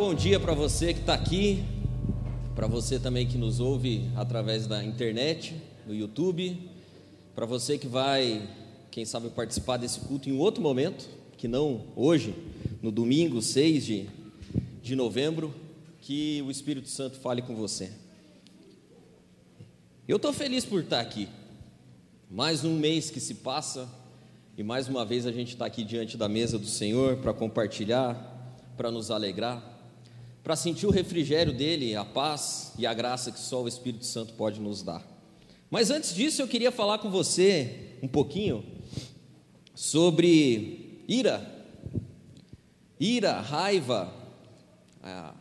[0.00, 1.62] bom dia para você que está aqui,
[2.54, 5.54] para você também que nos ouve através da internet,
[5.86, 6.70] no YouTube,
[7.34, 8.48] para você que vai,
[8.90, 12.34] quem sabe, participar desse culto em outro momento, que não hoje,
[12.80, 14.08] no domingo 6 de,
[14.82, 15.54] de novembro,
[16.00, 17.92] que o Espírito Santo fale com você.
[20.08, 21.28] Eu estou feliz por estar aqui.
[22.30, 23.86] Mais um mês que se passa
[24.56, 28.64] e mais uma vez a gente está aqui diante da mesa do Senhor para compartilhar,
[28.78, 29.69] para nos alegrar,
[30.50, 34.32] para sentir o refrigério dele, a paz e a graça que só o Espírito Santo
[34.32, 35.00] pode nos dar.
[35.70, 38.64] Mas antes disso, eu queria falar com você um pouquinho
[39.76, 41.68] sobre ira.
[42.98, 44.12] Ira, raiva,
[45.00, 45.34] a,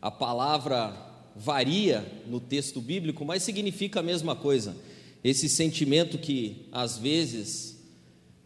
[0.00, 0.96] a palavra
[1.34, 4.76] varia no texto bíblico, mas significa a mesma coisa.
[5.24, 7.82] Esse sentimento que às vezes,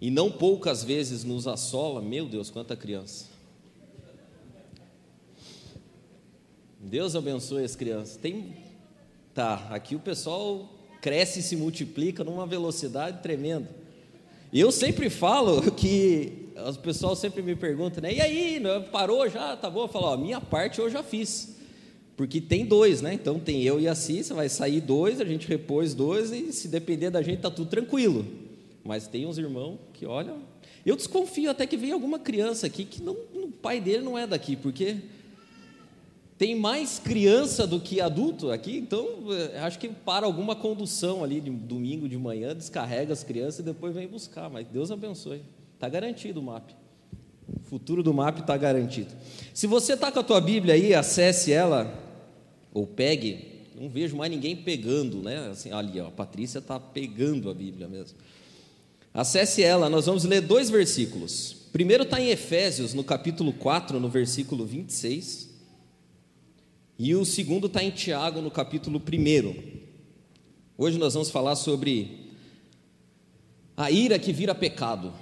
[0.01, 2.01] e não poucas vezes, nos assola.
[2.01, 3.38] Meu Deus, quanta criança!
[6.88, 8.16] Deus abençoe as crianças.
[8.16, 8.54] Tem,
[9.35, 13.68] tá, aqui o pessoal cresce e se multiplica numa velocidade tremenda.
[14.51, 18.15] E eu sempre falo que o pessoal sempre me pergunta, né?
[18.15, 19.54] E aí, parou já?
[19.54, 19.82] Tá bom?
[19.82, 21.59] Eu falo, ó, minha parte eu já fiz.
[22.16, 23.13] Porque tem dois, né?
[23.13, 26.68] Então tem eu e a Cissa, vai sair dois, a gente repôs dois e se
[26.68, 28.24] depender da gente tá tudo tranquilo.
[28.82, 30.38] Mas tem uns irmãos que olham.
[30.87, 34.26] Eu desconfio até que vem alguma criança aqui que não, o pai dele não é
[34.26, 34.96] daqui, porque
[36.39, 41.41] tem mais criança do que adulto aqui, então eh, acho que para alguma condução ali
[41.41, 44.49] de domingo de manhã, descarrega as crianças e depois vem buscar.
[44.49, 45.43] Mas Deus abençoe.
[45.75, 46.71] Está garantido o MAP.
[47.49, 49.11] O futuro do MAP está garantido.
[49.53, 51.93] Se você está com a tua Bíblia aí, acesse ela,
[52.73, 53.65] ou pegue.
[53.81, 55.49] Não vejo mais ninguém pegando, né?
[55.51, 58.16] Assim, ali, ó, a Patrícia está pegando a Bíblia mesmo.
[59.13, 61.57] Acesse ela, nós vamos ler dois versículos.
[61.73, 65.47] Primeiro está em Efésios, no capítulo 4, no versículo 26.
[66.99, 69.54] E o segundo está em Tiago, no capítulo 1.
[70.77, 72.32] Hoje nós vamos falar sobre
[73.76, 75.14] a ira que vira pecado.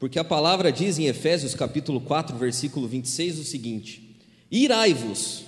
[0.00, 4.18] Porque a palavra diz em Efésios capítulo 4, versículo 26 o seguinte:
[4.50, 5.44] Irai-vos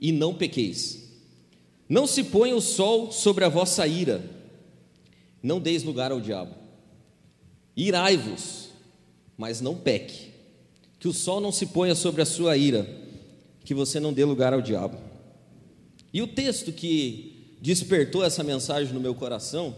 [0.00, 1.06] e não pequeis.
[1.86, 4.24] Não se ponha o sol sobre a vossa ira.
[5.42, 6.54] Não deis lugar ao diabo.
[7.76, 8.70] Irai-vos,
[9.36, 10.30] mas não peque.
[10.98, 12.97] Que o sol não se ponha sobre a sua ira
[13.68, 14.96] que você não dê lugar ao diabo.
[16.10, 19.76] E o texto que despertou essa mensagem no meu coração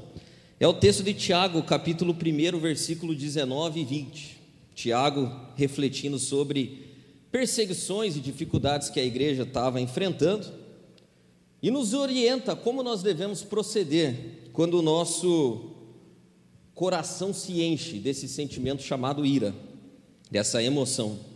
[0.61, 4.41] é o texto de Tiago, capítulo 1, versículo 19 e 20.
[4.77, 6.87] Tiago refletindo sobre
[7.33, 10.47] perseguições e dificuldades que a igreja estava enfrentando
[11.61, 15.73] e nos orienta como nós devemos proceder quando o nosso
[16.77, 19.53] coração se enche desse sentimento chamado ira,
[20.31, 21.30] dessa emoção.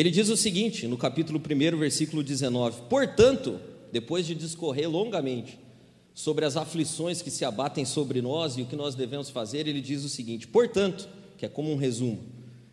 [0.00, 3.60] Ele diz o seguinte, no capítulo 1, versículo 19: Portanto,
[3.92, 5.58] depois de discorrer longamente
[6.14, 9.82] sobre as aflições que se abatem sobre nós e o que nós devemos fazer, ele
[9.82, 11.06] diz o seguinte: Portanto,
[11.36, 12.18] que é como um resumo,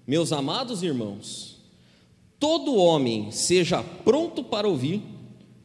[0.07, 1.57] meus amados irmãos,
[2.39, 5.03] todo homem seja pronto para ouvir,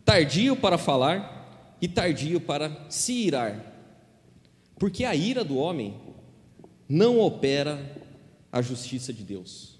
[0.05, 3.73] tardio para falar e tardio para se irar,
[4.81, 5.95] porque a ira do homem
[6.89, 8.03] não opera
[8.51, 9.72] a justiça de Deus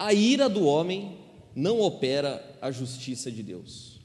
[0.00, 1.18] a ira do homem
[1.54, 4.00] não opera a justiça de Deus.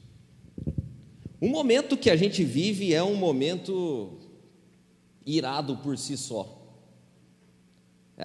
[1.40, 4.18] O momento que a gente vive é um momento
[5.24, 6.52] irado por si só.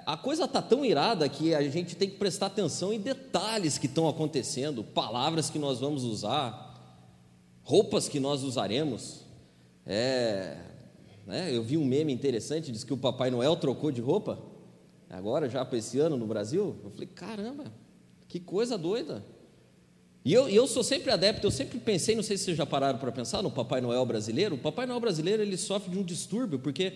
[0.05, 3.85] A coisa está tão irada que a gente tem que prestar atenção em detalhes que
[3.85, 7.07] estão acontecendo, palavras que nós vamos usar,
[7.63, 9.21] roupas que nós usaremos.
[9.85, 10.57] É,
[11.25, 14.50] né, eu vi um meme interessante, diz que o Papai Noel trocou de roupa
[15.11, 16.75] agora já para esse ano no Brasil.
[16.83, 17.65] Eu falei, caramba,
[18.27, 19.23] que coisa doida.
[20.23, 22.99] E eu, eu sou sempre adepto, eu sempre pensei, não sei se vocês já pararam
[22.99, 24.55] para pensar no Papai Noel brasileiro.
[24.55, 26.93] O Papai Noel brasileiro ele sofre de um distúrbio, porque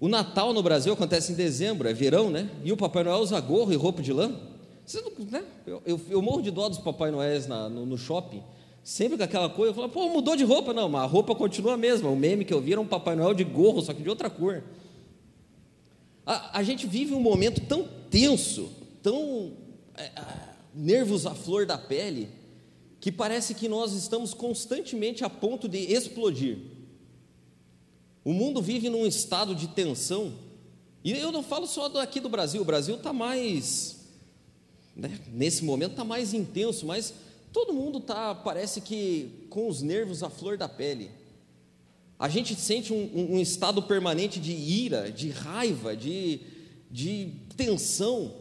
[0.00, 2.48] o Natal no Brasil acontece em dezembro, é verão, né?
[2.64, 4.28] E o Papai Noel usa gorro e roupa de lã.
[4.28, 5.44] Não, né?
[5.66, 8.42] eu, eu, eu, morro de dó dos Papai Noéis no, no, shopping,
[8.82, 9.70] sempre com aquela coisa.
[9.70, 10.72] Eu falo, pô, mudou de roupa.
[10.74, 12.10] Não, mas a roupa continua a mesma.
[12.10, 14.28] O meme que eu vi era um Papai Noel de gorro, só que de outra
[14.28, 14.62] cor.
[16.26, 18.70] A, a gente vive um momento tão tenso,
[19.02, 19.52] tão
[19.96, 20.10] é,
[20.74, 22.28] nervos à flor da pele,
[23.00, 26.58] que parece que nós estamos constantemente a ponto de explodir.
[28.24, 30.32] O mundo vive num estado de tensão,
[31.04, 34.06] e eu não falo só aqui do Brasil, o Brasil está mais,
[34.96, 37.12] né, nesse momento está mais intenso, mas
[37.52, 41.10] todo mundo está, parece que com os nervos à flor da pele.
[42.24, 46.40] A gente sente um, um, estado permanente de ira, de raiva, de,
[46.90, 48.32] de tensão.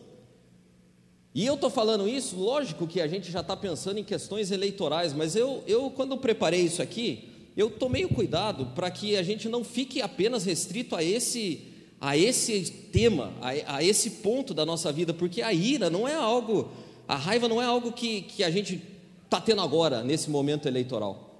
[1.36, 5.12] E eu estou falando isso, lógico que a gente já está pensando em questões eleitorais,
[5.12, 7.28] mas eu, eu quando preparei isso aqui,
[7.58, 11.68] eu tomei o cuidado para que a gente não fique apenas restrito a esse,
[12.00, 16.16] a esse tema, a, a esse ponto da nossa vida, porque a ira não é
[16.16, 16.72] algo,
[17.06, 18.82] a raiva não é algo que, que a gente
[19.26, 21.33] está tendo agora, nesse momento eleitoral.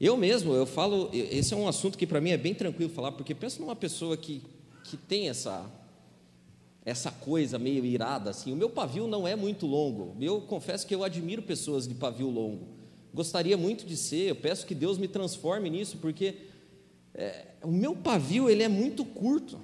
[0.00, 3.12] Eu mesmo, eu falo, esse é um assunto que para mim é bem tranquilo falar,
[3.12, 4.40] porque pensa numa pessoa que,
[4.82, 5.70] que tem essa,
[6.86, 8.50] essa coisa meio irada, assim.
[8.50, 10.16] O meu pavio não é muito longo.
[10.18, 12.66] Eu confesso que eu admiro pessoas de pavio longo.
[13.12, 16.34] Gostaria muito de ser, eu peço que Deus me transforme nisso, porque
[17.14, 19.60] é, o meu pavio ele é muito curto.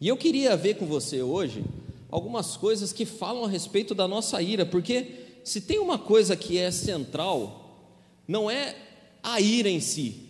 [0.00, 1.62] E eu queria ver com você hoje
[2.10, 6.56] algumas coisas que falam a respeito da nossa ira, porque se tem uma coisa que
[6.56, 7.92] é central,
[8.26, 8.74] não é
[9.24, 10.20] a ira em si.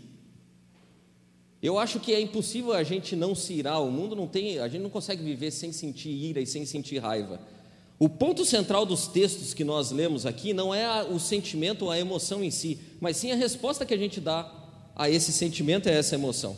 [1.60, 4.68] Eu acho que é impossível a gente não se irar, o mundo não tem, a
[4.68, 7.40] gente não consegue viver sem sentir ira e sem sentir raiva.
[7.98, 11.98] O ponto central dos textos que nós lemos aqui não é o sentimento ou a
[11.98, 14.50] emoção em si, mas sim a resposta que a gente dá
[14.94, 16.56] a esse sentimento e a essa emoção.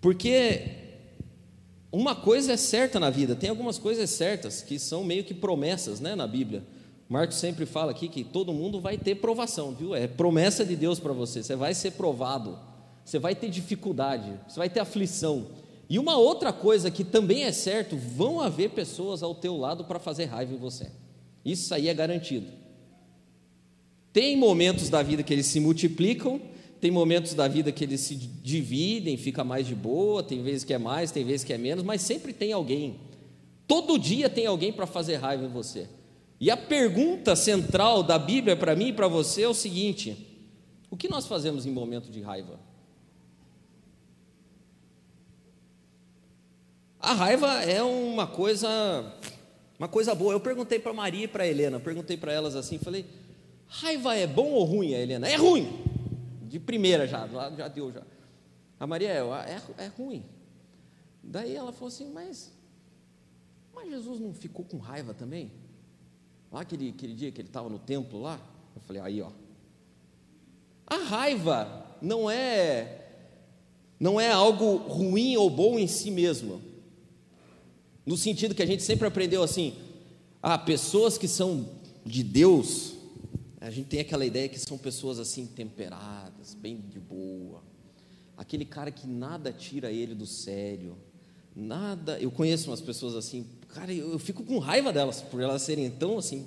[0.00, 0.62] Porque
[1.92, 6.00] uma coisa é certa na vida, tem algumas coisas certas que são meio que promessas
[6.00, 6.62] né, na Bíblia.
[7.10, 9.96] Marcos sempre fala aqui que todo mundo vai ter provação, viu?
[9.96, 11.42] É promessa de Deus para você.
[11.42, 12.56] Você vai ser provado,
[13.04, 15.48] você vai ter dificuldade, você vai ter aflição.
[15.88, 19.98] E uma outra coisa que também é certo: vão haver pessoas ao teu lado para
[19.98, 20.86] fazer raiva em você.
[21.44, 22.46] Isso aí é garantido.
[24.12, 26.40] Tem momentos da vida que eles se multiplicam,
[26.80, 30.72] tem momentos da vida que eles se dividem, fica mais de boa, tem vezes que
[30.72, 33.00] é mais, tem vezes que é menos, mas sempre tem alguém.
[33.66, 35.88] Todo dia tem alguém para fazer raiva em você.
[36.40, 40.26] E a pergunta central da Bíblia para mim e para você é o seguinte:
[40.90, 42.58] o que nós fazemos em momento de raiva?
[46.98, 48.68] A raiva é uma coisa,
[49.78, 50.32] uma coisa boa.
[50.32, 53.04] Eu perguntei para Maria e para Helena, perguntei para elas assim, falei:
[53.68, 55.28] raiva é bom ou ruim, Helena?
[55.28, 55.84] É ruim.
[56.48, 58.02] De primeira já, já deu já.
[58.78, 60.24] A Maria é, é, é ruim.
[61.22, 62.50] Daí ela falou assim, mas,
[63.74, 65.52] mas Jesus não ficou com raiva também?
[66.50, 68.40] Lá aquele, aquele dia que ele estava no templo lá,
[68.74, 69.30] eu falei, aí ó.
[70.86, 72.96] A raiva não é
[73.98, 76.62] não é algo ruim ou bom em si mesmo.
[78.04, 79.74] No sentido que a gente sempre aprendeu assim,
[80.42, 81.68] ah, pessoas que são
[82.04, 82.94] de Deus,
[83.60, 87.62] a gente tem aquela ideia que são pessoas assim temperadas, bem de boa.
[88.38, 90.96] Aquele cara que nada tira ele do sério.
[91.54, 95.62] Nada, eu conheço umas pessoas assim, cara, eu, eu fico com raiva delas, por elas
[95.62, 96.46] serem tão assim.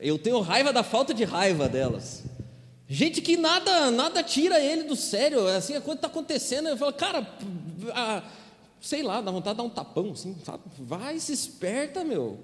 [0.00, 2.24] Eu tenho raiva da falta de raiva delas.
[2.88, 6.76] Gente que nada, nada tira ele do sério, é assim, a coisa está acontecendo, eu
[6.76, 7.36] falo, cara,
[7.92, 8.22] a,
[8.80, 10.62] sei lá, dá vontade de dar um tapão, assim, sabe?
[10.78, 12.38] Vai, se esperta, meu.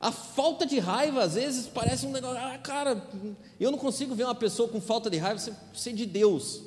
[0.00, 3.00] A falta de raiva, às vezes, parece um negócio, ah, cara,
[3.60, 5.40] eu não consigo ver uma pessoa com falta de raiva
[5.72, 6.62] ser de Deus.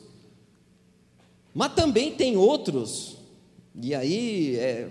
[1.53, 3.17] Mas também tem outros,
[3.81, 4.89] e aí, é,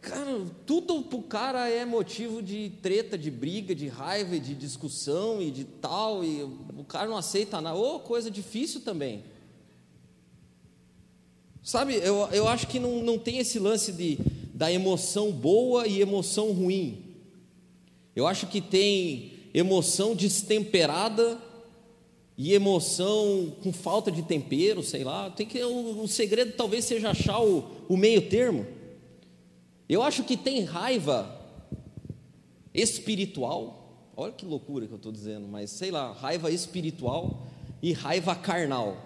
[0.00, 5.40] cara, tudo para o cara é motivo de treta, de briga, de raiva, de discussão
[5.40, 9.22] e de tal, e o cara não aceita nada, ou oh, coisa difícil também.
[11.62, 14.18] Sabe, eu, eu acho que não, não tem esse lance de,
[14.54, 17.04] da emoção boa e emoção ruim.
[18.16, 21.38] Eu acho que tem emoção destemperada
[22.38, 25.28] e emoção com falta de tempero, sei lá.
[25.28, 28.64] Tem que o, o segredo talvez seja achar o, o meio termo.
[29.88, 31.36] Eu acho que tem raiva
[32.72, 34.12] espiritual.
[34.16, 37.44] Olha que loucura que eu estou dizendo, mas sei lá, raiva espiritual
[37.82, 39.04] e raiva carnal.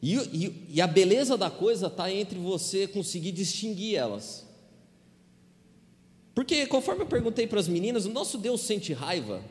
[0.00, 4.46] E, e, e a beleza da coisa está entre você conseguir distinguir elas.
[6.34, 9.42] Porque, conforme eu perguntei para as meninas, o nosso Deus sente raiva,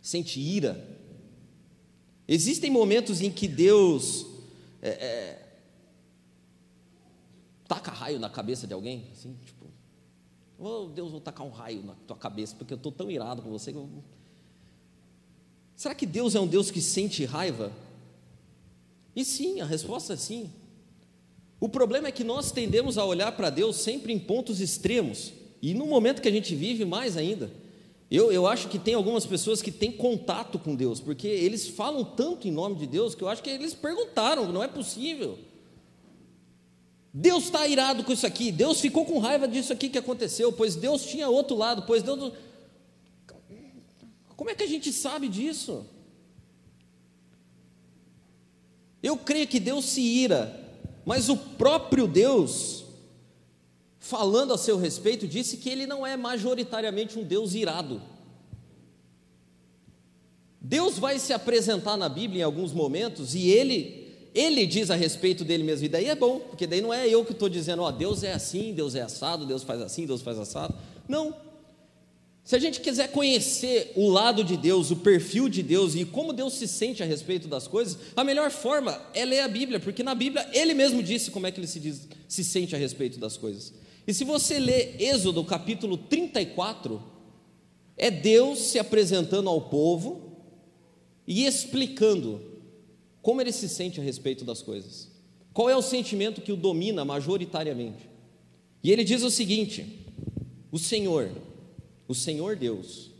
[0.00, 0.93] sente ira,
[2.26, 4.26] Existem momentos em que Deus
[4.80, 5.48] é, é,
[7.68, 9.66] taca raio na cabeça de alguém, assim, tipo,
[10.58, 13.50] oh Deus, vou tacar um raio na tua cabeça, porque eu estou tão irado com
[13.50, 13.70] você.
[13.70, 13.88] Eu...
[15.76, 17.72] Será que Deus é um Deus que sente raiva?
[19.14, 20.50] E sim, a resposta é sim.
[21.60, 25.74] O problema é que nós tendemos a olhar para Deus sempre em pontos extremos, e
[25.74, 27.50] no momento que a gente vive, mais ainda.
[28.14, 32.04] Eu, eu acho que tem algumas pessoas que têm contato com Deus, porque eles falam
[32.04, 35.36] tanto em nome de Deus que eu acho que eles perguntaram, não é possível.
[37.12, 40.76] Deus está irado com isso aqui, Deus ficou com raiva disso aqui que aconteceu, pois
[40.76, 42.32] Deus tinha outro lado, pois Deus.
[44.36, 45.84] Como é que a gente sabe disso?
[49.02, 50.56] Eu creio que Deus se ira,
[51.04, 52.83] mas o próprio Deus
[54.04, 58.02] falando a seu respeito, disse que ele não é majoritariamente um Deus irado.
[60.60, 65.44] Deus vai se apresentar na Bíblia em alguns momentos e ele ele diz a respeito
[65.44, 67.92] dele mesmo, e daí é bom, porque daí não é eu que estou dizendo, ó,
[67.92, 70.74] Deus é assim, Deus é assado, Deus faz assim, Deus faz assado.
[71.08, 71.32] Não.
[72.42, 76.32] Se a gente quiser conhecer o lado de Deus, o perfil de Deus e como
[76.32, 80.02] Deus se sente a respeito das coisas, a melhor forma é ler a Bíblia, porque
[80.02, 83.20] na Bíblia ele mesmo disse como é que ele se, diz, se sente a respeito
[83.20, 83.72] das coisas.
[84.06, 87.02] E se você ler Êxodo capítulo 34,
[87.96, 90.38] é Deus se apresentando ao povo
[91.26, 92.40] e explicando
[93.22, 95.10] como ele se sente a respeito das coisas.
[95.52, 98.10] Qual é o sentimento que o domina majoritariamente?
[98.82, 100.04] E ele diz o seguinte:
[100.70, 101.30] o Senhor,
[102.06, 103.10] o Senhor Deus,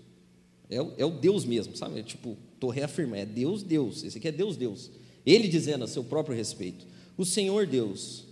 [0.69, 2.01] é é o Deus mesmo, sabe?
[2.01, 4.91] É tipo, estou reafirmando, é Deus, Deus, esse aqui é Deus, Deus.
[5.25, 6.87] Ele dizendo a seu próprio respeito:
[7.17, 8.25] o Senhor Deus,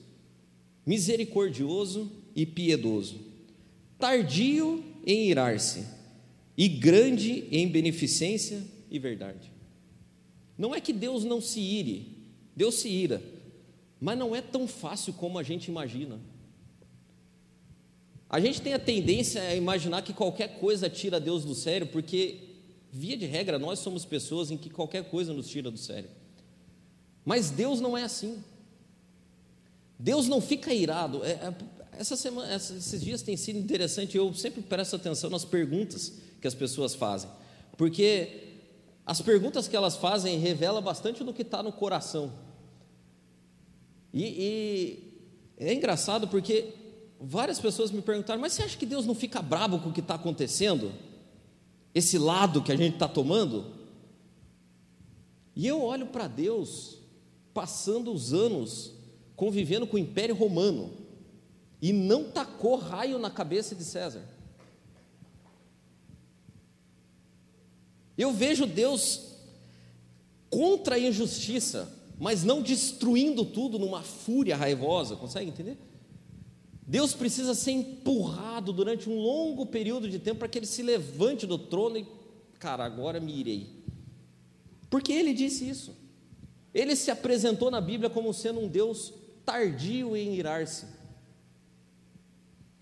[0.85, 3.21] misericordioso e piedoso,
[3.99, 5.87] tardio em irar-se
[6.57, 9.51] e grande em beneficência e verdade.
[10.57, 12.17] Não é que Deus não se ire,
[12.55, 13.23] Deus se ira,
[14.01, 16.21] mas não é tão fácil como a gente imagina.
[18.29, 22.39] A gente tem a tendência a imaginar que qualquer coisa tira Deus do sério, porque,
[22.91, 26.09] via de regra, nós somos pessoas em que qualquer coisa nos tira do sério.
[27.25, 28.43] Mas Deus não é assim.
[29.99, 31.23] Deus não fica irado.
[31.25, 31.55] É, é,
[31.93, 36.55] essa semana, esses dias tem sido interessante, eu sempre presto atenção nas perguntas que as
[36.55, 37.31] pessoas fazem,
[37.77, 38.53] porque
[39.05, 42.33] as perguntas que elas fazem revelam bastante do que está no coração.
[44.13, 46.75] E, e, é engraçado porque
[47.21, 50.01] várias pessoas me perguntaram: mas você acha que Deus não fica bravo com o que
[50.01, 50.93] está acontecendo?
[51.95, 53.67] Esse lado que a gente está tomando?
[55.55, 56.99] E eu olho para Deus
[57.53, 58.93] passando os anos
[59.37, 61.02] convivendo com o Império Romano
[61.83, 64.23] e não tacou raio na cabeça de César.
[68.17, 69.33] Eu vejo Deus
[70.49, 75.77] contra a injustiça, mas não destruindo tudo numa fúria raivosa, consegue entender?
[76.87, 81.47] Deus precisa ser empurrado durante um longo período de tempo para que ele se levante
[81.47, 82.07] do trono e,
[82.61, 83.83] cara, agora me irei.
[84.89, 85.97] Porque ele disse isso.
[86.73, 89.13] Ele se apresentou na Bíblia como sendo um Deus
[89.45, 91.02] tardio em irar-se.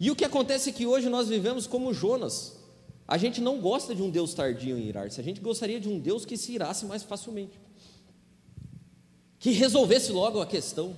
[0.00, 2.58] E o que acontece é que hoje nós vivemos como Jonas.
[3.06, 6.00] A gente não gosta de um Deus tardio em irar-se, a gente gostaria de um
[6.00, 7.60] Deus que se irasse mais facilmente,
[9.38, 10.96] que resolvesse logo a questão,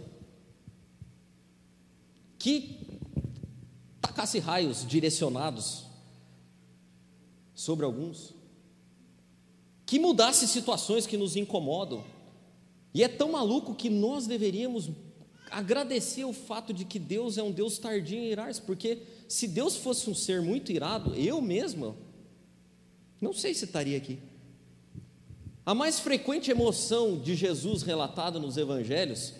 [2.38, 2.78] que
[4.00, 5.84] tacasse raios direcionados
[7.54, 8.34] sobre alguns,
[9.86, 12.04] que mudasse situações que nos incomodam.
[12.94, 14.90] E é tão maluco que nós deveríamos
[15.52, 19.76] agradecer o fato de que Deus é um Deus tardio em irar-se, porque se Deus
[19.76, 21.94] fosse um ser muito irado, eu mesma,
[23.20, 24.18] não sei se estaria aqui.
[25.64, 29.34] A mais frequente emoção de Jesus relatada nos evangelhos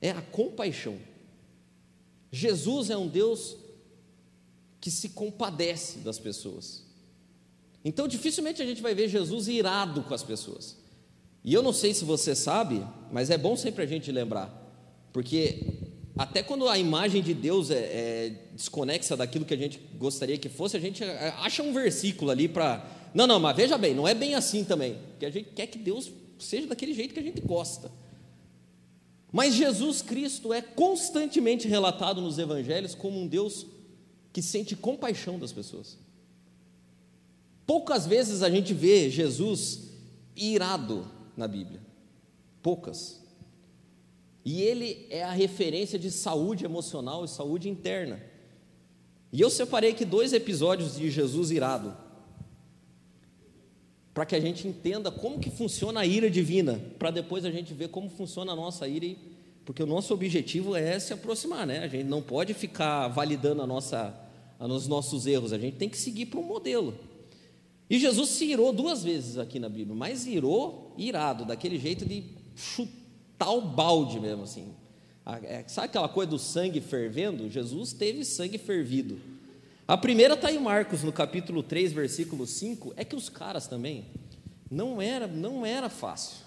[0.00, 0.98] é a compaixão.
[2.32, 3.56] Jesus é um Deus
[4.80, 6.82] que se compadece das pessoas.
[7.84, 10.76] Então, dificilmente a gente vai ver Jesus irado com as pessoas.
[11.44, 12.82] E eu não sei se você sabe,
[13.12, 14.50] mas é bom sempre a gente lembrar,
[15.12, 15.84] porque
[16.16, 20.48] até quando a imagem de Deus é, é, desconexa daquilo que a gente gostaria que
[20.48, 22.88] fosse, a gente acha um versículo ali para.
[23.12, 24.96] Não, não, mas veja bem, não é bem assim também.
[25.10, 27.90] Porque a gente quer que Deus seja daquele jeito que a gente gosta.
[29.32, 33.66] Mas Jesus Cristo é constantemente relatado nos evangelhos como um Deus
[34.32, 35.98] que sente compaixão das pessoas.
[37.66, 39.90] Poucas vezes a gente vê Jesus
[40.36, 41.80] irado na Bíblia.
[42.62, 43.22] Poucas.
[44.44, 48.20] E ele é a referência de saúde emocional e saúde interna.
[49.32, 51.96] E eu separei aqui dois episódios de Jesus irado,
[54.12, 57.74] para que a gente entenda como que funciona a ira divina, para depois a gente
[57.74, 59.16] ver como funciona a nossa ira,
[59.64, 61.80] porque o nosso objetivo é se aproximar, né?
[61.80, 64.14] A gente não pode ficar validando a nossa,
[64.60, 66.94] os nossos erros, a gente tem que seguir para um modelo.
[67.88, 72.24] E Jesus se irou duas vezes aqui na Bíblia, mas irou irado, daquele jeito de
[72.54, 73.04] chutar
[73.38, 74.74] tal balde mesmo assim.
[75.44, 77.48] É, sabe aquela coisa do sangue fervendo?
[77.48, 79.18] Jesus teve sangue fervido.
[79.86, 84.06] A primeira está em Marcos, no capítulo 3, versículo 5, é que os caras também
[84.70, 86.44] não era, não era fácil.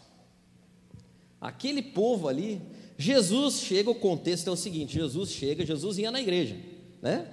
[1.40, 2.62] Aquele povo ali,
[2.98, 6.56] Jesus chega, o contexto é o seguinte: Jesus chega, Jesus ia na igreja,
[7.02, 7.28] né?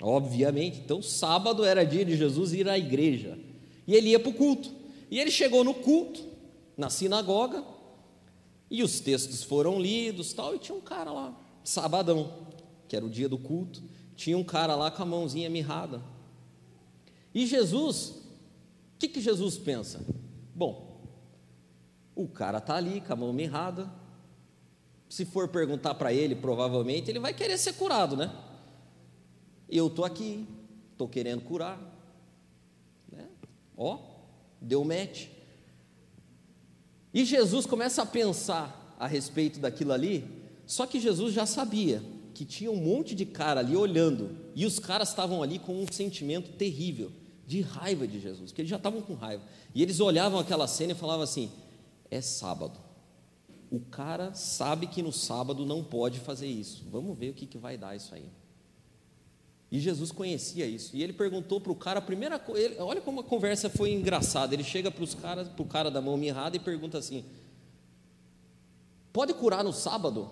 [0.00, 3.38] Obviamente, então sábado era dia de Jesus ir à igreja.
[3.86, 4.70] E ele ia para o culto.
[5.10, 6.22] E ele chegou no culto,
[6.76, 7.64] na sinagoga,
[8.70, 12.46] e os textos foram lidos, tal, e tinha um cara lá, sabadão.
[12.88, 13.82] que era o dia do culto,
[14.14, 16.02] tinha um cara lá com a mãozinha mirrada.
[17.34, 20.00] E Jesus, o que, que Jesus pensa?
[20.54, 21.00] Bom,
[22.14, 23.90] o cara está ali com a mão mirrada.
[25.08, 28.32] Se for perguntar para ele, provavelmente ele vai querer ser curado, né?
[29.68, 30.46] Eu estou aqui,
[30.92, 31.80] estou querendo curar.
[33.10, 33.26] Né?
[33.76, 33.98] Ó,
[34.60, 35.28] deu match.
[37.12, 40.24] E Jesus começa a pensar a respeito daquilo ali,
[40.66, 42.02] só que Jesus já sabia
[42.34, 45.86] que tinha um monte de cara ali olhando, e os caras estavam ali com um
[45.90, 47.10] sentimento terrível,
[47.46, 49.42] de raiva de Jesus, que eles já estavam com raiva.
[49.74, 51.50] E eles olhavam aquela cena e falavam assim:
[52.10, 52.78] é sábado.
[53.70, 56.84] O cara sabe que no sábado não pode fazer isso.
[56.90, 58.28] Vamos ver o que, que vai dar isso aí.
[59.70, 60.96] E Jesus conhecia isso.
[60.96, 64.54] E ele perguntou para o cara, a primeira coisa, olha como a conversa foi engraçada.
[64.54, 65.04] Ele chega para
[65.58, 67.24] o cara da mão mirrada e pergunta assim:
[69.12, 70.30] Pode curar no sábado?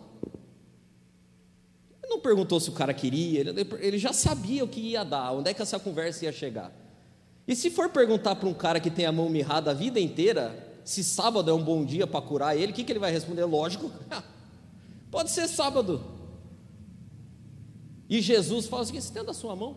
[2.02, 5.32] Ele não perguntou se o cara queria, ele, ele já sabia o que ia dar,
[5.32, 6.70] onde é que essa conversa ia chegar.
[7.48, 10.54] E se for perguntar para um cara que tem a mão mirrada a vida inteira,
[10.84, 13.44] se sábado é um bom dia para curar ele, o que, que ele vai responder?
[13.44, 13.90] Lógico,
[15.10, 16.13] pode ser sábado.
[18.08, 19.76] E Jesus fala assim: estenda a sua mão.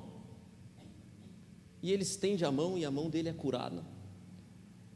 [1.81, 3.85] E ele estende a mão e a mão dele é curada.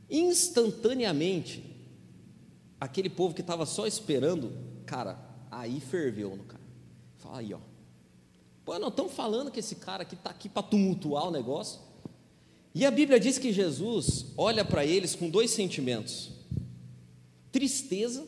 [0.09, 1.63] Instantaneamente,
[2.79, 4.51] aquele povo que estava só esperando,
[4.85, 5.17] cara,
[5.49, 6.63] aí ferveu no cara.
[7.17, 7.59] Fala aí, ó.
[8.65, 11.79] Pô, não estão falando que esse cara aqui está aqui para tumultuar o negócio.
[12.73, 16.31] E a Bíblia diz que Jesus olha para eles com dois sentimentos:
[17.51, 18.25] tristeza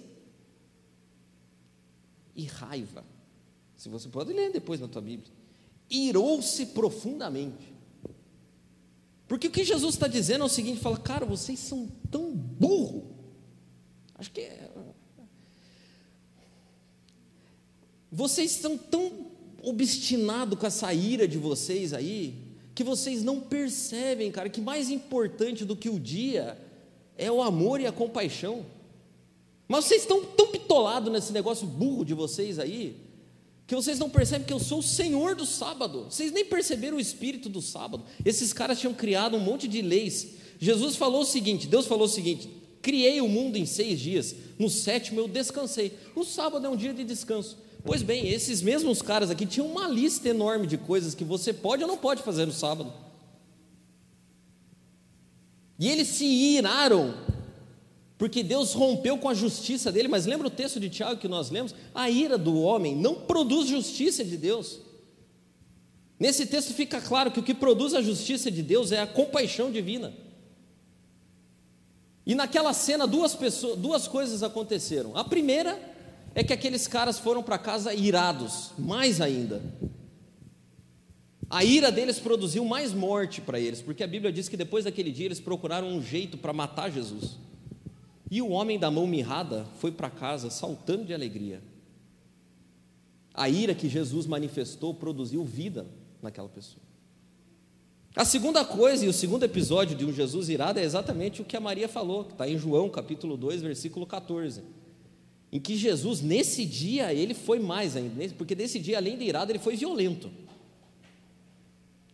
[2.36, 3.04] e raiva.
[3.84, 5.30] Se você pode ler depois na tua Bíblia.
[5.90, 7.74] Irou-se profundamente.
[9.28, 13.14] Porque o que Jesus está dizendo é o seguinte: fala, cara, vocês são tão burro.
[14.16, 14.72] Acho que é.
[18.10, 19.28] Vocês são tão
[19.62, 22.42] obstinados com essa ira de vocês aí,
[22.74, 26.58] que vocês não percebem, cara, que mais importante do que o dia
[27.18, 28.66] é o amor e a compaixão.
[29.68, 33.12] Mas vocês estão tão pitolados nesse negócio burro de vocês aí,
[33.66, 36.06] que vocês não percebem que eu sou o Senhor do sábado.
[36.10, 38.04] Vocês nem perceberam o espírito do sábado.
[38.26, 40.34] Esses caras tinham criado um monte de leis.
[40.60, 42.50] Jesus falou o seguinte: Deus falou o seguinte:
[42.82, 45.98] criei o mundo em seis dias, no sétimo eu descansei.
[46.16, 47.58] O sábado é um dia de descanso.
[47.86, 51.84] Pois bem, esses mesmos caras aqui tinham uma lista enorme de coisas que você pode
[51.84, 52.94] ou não pode fazer no sábado.
[55.78, 57.14] E eles se iraram
[58.24, 61.50] porque Deus rompeu com a justiça dele, mas lembra o texto de Tiago que nós
[61.50, 61.76] lemos?
[61.94, 64.80] A ira do homem não produz justiça de Deus.
[66.18, 69.70] Nesse texto fica claro que o que produz a justiça de Deus é a compaixão
[69.70, 70.14] divina.
[72.26, 75.18] E naquela cena duas, pessoas, duas coisas aconteceram.
[75.18, 75.78] A primeira
[76.34, 79.62] é que aqueles caras foram para casa irados, mais ainda.
[81.50, 85.12] A ira deles produziu mais morte para eles, porque a Bíblia diz que depois daquele
[85.12, 87.52] dia eles procuraram um jeito para matar Jesus.
[88.34, 91.62] E o homem da mão mirrada foi para casa saltando de alegria.
[93.32, 95.86] A ira que Jesus manifestou produziu vida
[96.20, 96.82] naquela pessoa.
[98.16, 101.56] A segunda coisa e o segundo episódio de um Jesus irado é exatamente o que
[101.56, 104.64] a Maria falou, que está em João capítulo 2, versículo 14.
[105.52, 109.52] Em que Jesus, nesse dia, ele foi mais ainda, porque nesse dia, além de irado,
[109.52, 110.32] ele foi violento.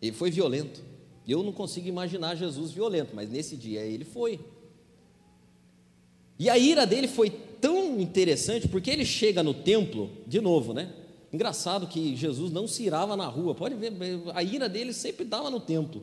[0.01, 0.84] Ele foi violento.
[1.25, 4.38] Eu não consigo imaginar Jesus violento, mas nesse dia ele foi.
[6.39, 10.93] E a ira dele foi tão interessante, porque ele chega no templo, de novo, né?
[11.34, 13.93] Engraçado que Jesus não se irava na rua, pode ver,
[14.34, 16.02] a ira dele sempre dava no templo.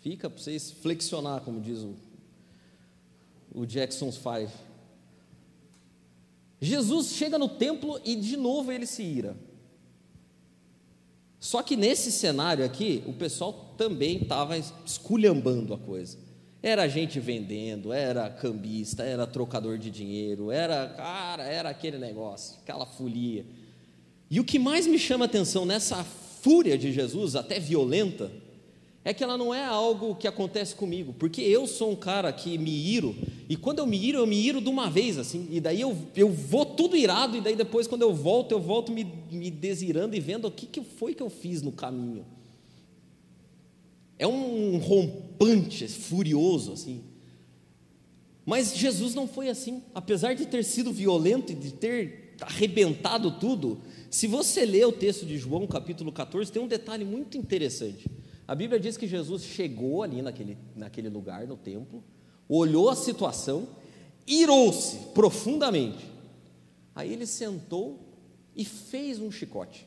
[0.00, 1.96] Fica para vocês flexionar, como diz o,
[3.52, 4.52] o Jackson's Five.
[6.60, 9.36] Jesus chega no templo e de novo ele se ira.
[11.40, 16.27] Só que nesse cenário aqui, o pessoal também estava esculhambando a coisa.
[16.62, 22.84] Era gente vendendo, era cambista, era trocador de dinheiro, era, cara, era aquele negócio, aquela
[22.84, 23.46] folia.
[24.28, 28.30] E o que mais me chama atenção nessa fúria de Jesus, até violenta,
[29.04, 32.58] é que ela não é algo que acontece comigo, porque eu sou um cara que
[32.58, 33.16] me iro,
[33.48, 35.96] e quando eu me iro, eu me iro de uma vez, assim, e daí eu,
[36.14, 40.14] eu vou tudo irado, e daí depois, quando eu volto, eu volto me, me desirando
[40.14, 42.26] e vendo o que, que foi que eu fiz no caminho.
[44.18, 47.04] É um rompante, furioso assim.
[48.44, 49.82] Mas Jesus não foi assim.
[49.94, 55.26] Apesar de ter sido violento e de ter arrebentado tudo, se você ler o texto
[55.26, 58.08] de João, capítulo 14, tem um detalhe muito interessante.
[58.46, 62.02] A Bíblia diz que Jesus chegou ali naquele, naquele lugar, no templo,
[62.48, 63.68] olhou a situação,
[64.26, 66.06] irou-se profundamente.
[66.94, 68.00] Aí ele sentou
[68.56, 69.86] e fez um chicote.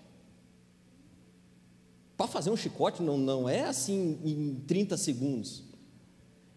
[2.22, 5.64] Para fazer um chicote não, não é assim em 30 segundos.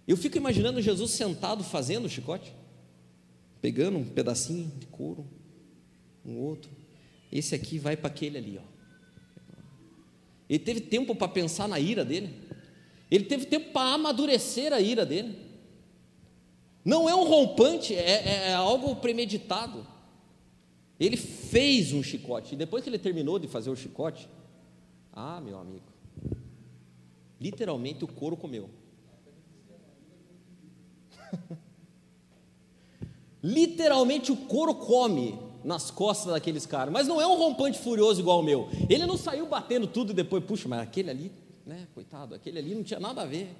[0.06, 2.54] Eu fico imaginando Jesus sentado fazendo o chicote,
[3.62, 5.26] pegando um pedacinho de couro,
[6.22, 6.70] um outro.
[7.32, 8.66] Esse aqui vai para aquele ali, ó.
[10.50, 12.34] Ele teve tempo para pensar na ira dele.
[13.10, 15.34] Ele teve tempo para amadurecer a ira dele.
[16.84, 19.86] Não é um rompante, é, é algo premeditado.
[21.00, 24.28] Ele fez um chicote, e depois que ele terminou de fazer o chicote,
[25.14, 25.86] ah, meu amigo,
[27.40, 28.68] literalmente o couro comeu.
[33.42, 38.40] literalmente o couro come nas costas daqueles caras, mas não é um rompante furioso igual
[38.40, 38.68] o meu.
[38.88, 41.32] Ele não saiu batendo tudo e depois, puxa, mas aquele ali,
[41.64, 43.54] né, coitado, aquele ali não tinha nada a ver.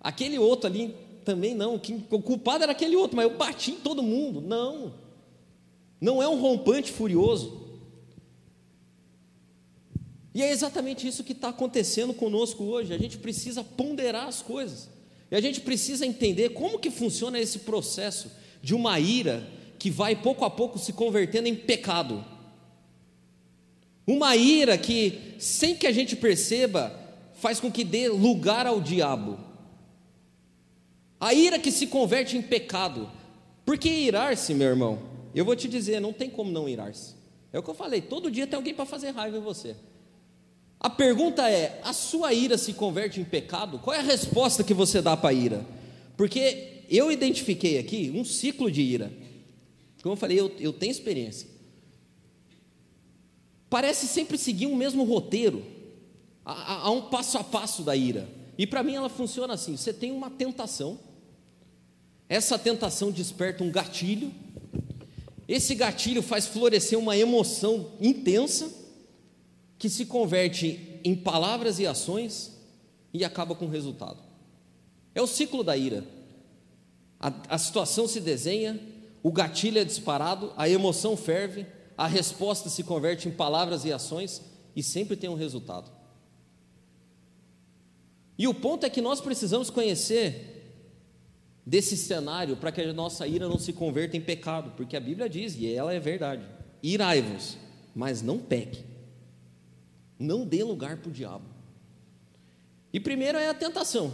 [0.00, 1.74] Aquele outro ali também não,
[2.10, 4.40] o culpado era aquele outro, mas eu bati em todo mundo.
[4.40, 4.94] Não.
[6.00, 7.57] Não é um rompante furioso.
[10.38, 12.94] E é exatamente isso que está acontecendo conosco hoje.
[12.94, 14.88] A gente precisa ponderar as coisas.
[15.32, 18.30] E a gente precisa entender como que funciona esse processo
[18.62, 19.44] de uma ira
[19.80, 22.24] que vai pouco a pouco se convertendo em pecado.
[24.06, 26.96] Uma ira que, sem que a gente perceba,
[27.34, 29.40] faz com que dê lugar ao diabo.
[31.18, 33.10] A ira que se converte em pecado.
[33.66, 35.00] Porque irar-se, meu irmão,
[35.34, 37.16] eu vou te dizer, não tem como não irar-se.
[37.52, 39.74] É o que eu falei, todo dia tem alguém para fazer raiva em você.
[40.80, 43.78] A pergunta é: a sua ira se converte em pecado?
[43.78, 45.66] Qual é a resposta que você dá para a ira?
[46.16, 49.12] Porque eu identifiquei aqui um ciclo de ira.
[50.02, 51.48] Como eu falei, eu, eu tenho experiência.
[53.68, 55.64] Parece sempre seguir um mesmo roteiro,
[56.44, 58.28] há, há um passo a passo da ira.
[58.56, 60.98] E para mim ela funciona assim: você tem uma tentação,
[62.28, 64.32] essa tentação desperta um gatilho,
[65.46, 68.70] esse gatilho faz florescer uma emoção intensa,
[69.78, 72.58] que se converte em palavras e ações
[73.12, 74.18] e acaba com o resultado.
[75.14, 76.04] É o ciclo da ira.
[77.20, 78.78] A, a situação se desenha,
[79.22, 84.42] o gatilho é disparado, a emoção ferve, a resposta se converte em palavras e ações
[84.74, 85.90] e sempre tem um resultado.
[88.38, 90.54] E o ponto é que nós precisamos conhecer
[91.66, 95.28] desse cenário para que a nossa ira não se converta em pecado, porque a Bíblia
[95.28, 96.44] diz, e ela é verdade:
[96.80, 97.58] irai-vos,
[97.94, 98.84] mas não peque,
[100.18, 101.44] não dê lugar para o diabo.
[102.92, 104.12] E primeiro é a tentação,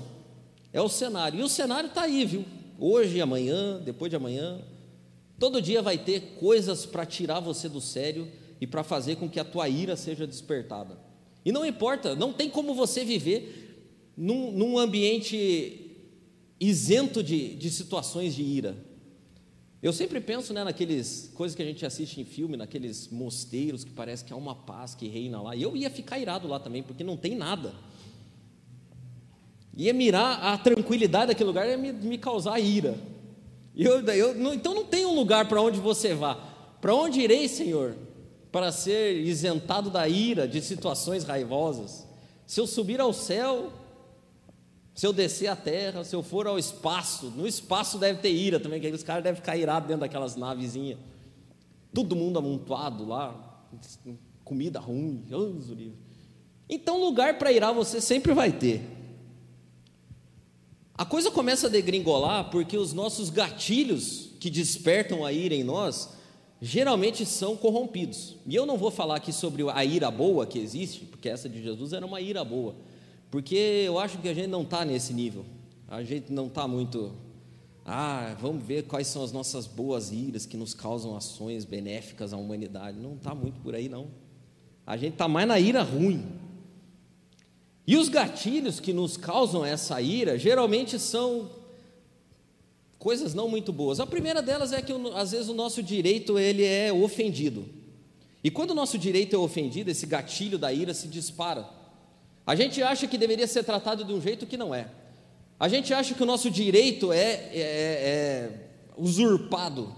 [0.73, 2.45] é o cenário, e o cenário está aí, viu?
[2.79, 4.61] Hoje, amanhã, depois de amanhã,
[5.39, 8.29] Todo dia vai ter coisas para tirar você do sério
[8.61, 10.99] e para fazer com que a tua ira seja despertada.
[11.45, 15.91] E não importa, não tem como você viver num, num ambiente
[16.61, 18.77] isento de, de situações de ira.
[19.85, 23.91] Eu sempre penso né, naqueles coisas que a gente assiste em filme, naqueles mosteiros que
[23.91, 25.55] parece que há uma paz que reina lá.
[25.55, 27.75] E eu ia ficar irado lá também, porque não tem nada.
[29.77, 32.99] Ia mirar a tranquilidade daquele lugar ia me, me causar ira.
[33.77, 36.37] Eu, eu, não, então não tem um lugar para onde você vá.
[36.81, 37.95] Para onde irei, Senhor?
[38.51, 42.09] Para ser isentado da ira de situações raivosas.
[42.47, 43.71] Se eu subir ao céu,
[44.95, 48.61] se eu descer à terra, se eu for ao espaço, no espaço deve ter ira
[48.61, 50.99] também, que aqueles caras devem ficar irados dentro daquelas navezinhas.
[51.93, 53.67] Todo mundo amontoado lá,
[54.45, 55.23] comida ruim,
[56.69, 58.83] então lugar para irar você sempre vai ter.
[60.97, 66.11] A coisa começa a degringolar porque os nossos gatilhos que despertam a ira em nós
[66.61, 68.37] geralmente são corrompidos.
[68.47, 71.61] E eu não vou falar aqui sobre a ira boa que existe, porque essa de
[71.61, 72.77] Jesus era uma ira boa,
[73.35, 75.45] porque eu acho que a gente não está nesse nível.
[75.89, 77.13] A gente não está muito.
[77.85, 82.37] Ah, vamos ver quais são as nossas boas iras que nos causam ações benéficas à
[82.37, 82.97] humanidade.
[82.97, 84.07] Não está muito por aí, não.
[84.87, 86.25] A gente está mais na ira ruim.
[87.85, 91.51] E os gatilhos que nos causam essa ira geralmente são
[93.01, 93.99] coisas não muito boas.
[93.99, 97.65] A primeira delas é que às vezes o nosso direito ele é ofendido.
[98.45, 101.83] E quando o nosso direito é ofendido, esse gatilho da ira se dispara.
[102.47, 104.89] A gente acha que deveria ser tratado de um jeito que não é.
[105.59, 108.51] A gente acha que o nosso direito é, é, é
[108.97, 109.95] usurpado.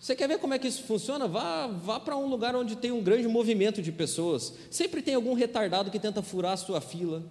[0.00, 1.28] Você quer ver como é que isso funciona?
[1.28, 4.54] Vá, vá para um lugar onde tem um grande movimento de pessoas.
[4.70, 7.22] Sempre tem algum retardado que tenta furar a sua fila,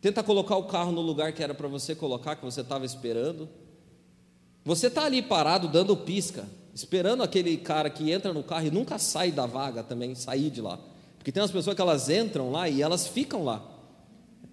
[0.00, 3.48] tenta colocar o carro no lugar que era para você colocar, que você estava esperando.
[4.64, 8.96] Você está ali parado, dando pisca, esperando aquele cara que entra no carro e nunca
[8.98, 10.78] sai da vaga também, sair de lá.
[11.24, 13.66] Porque tem umas pessoas que elas entram lá e elas ficam lá.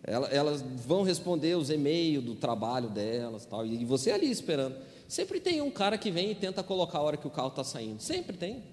[0.04, 4.78] Elas vão responder os e-mails do trabalho delas, tal, e você ali esperando.
[5.06, 7.62] Sempre tem um cara que vem e tenta colocar a hora que o carro está
[7.62, 8.02] saindo.
[8.02, 8.64] Sempre tem.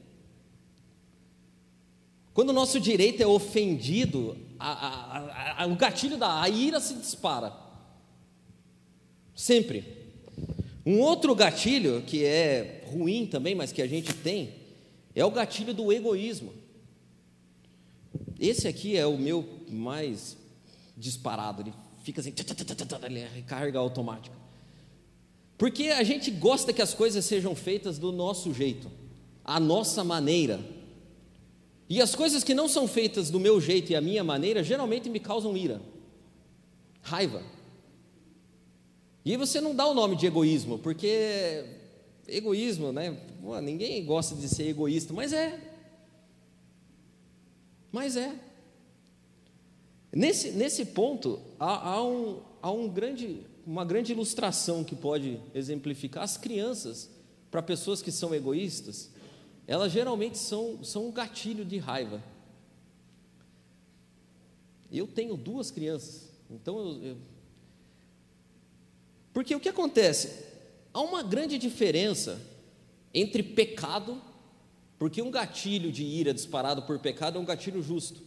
[2.33, 7.53] Quando o nosso direito é ofendido, a, a, a, o gatilho da ira se dispara.
[9.35, 9.85] Sempre.
[10.87, 14.55] Um outro gatilho que é ruim também, mas que a gente tem,
[15.17, 16.68] é o gatilho do egoísmo.
[18.39, 20.37] Esse aqui é o meu mais
[20.97, 21.73] disparado, ele
[22.03, 22.33] fica assim,
[23.05, 24.37] ele recarga automática.
[25.57, 28.89] Porque a gente gosta que as coisas sejam feitas do nosso jeito,
[29.45, 30.61] a nossa maneira.
[31.89, 35.09] E as coisas que não são feitas do meu jeito e a minha maneira, geralmente
[35.11, 35.81] me causam ira,
[37.03, 37.43] raiva.
[39.25, 41.65] E você não dá o nome de egoísmo, porque
[42.27, 43.19] egoísmo, né?
[43.43, 45.68] Pô, ninguém gosta de ser egoísta, mas é.
[47.91, 48.35] Mas é.
[50.13, 56.25] Nesse, nesse ponto, há, há, um, há um grande, uma grande ilustração que pode exemplificar
[56.25, 57.11] as crianças,
[57.51, 59.11] para pessoas que são egoístas,
[59.67, 62.23] elas geralmente são, são um gatilho de raiva.
[64.91, 67.17] Eu tenho duas crianças, então eu, eu...
[69.33, 70.47] Porque o que acontece?
[70.93, 72.41] Há uma grande diferença
[73.13, 74.21] entre pecado,
[74.99, 78.23] porque um gatilho de ira disparado por pecado é um gatilho justo.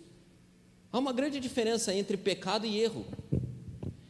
[0.92, 3.06] Há uma grande diferença entre pecado e erro.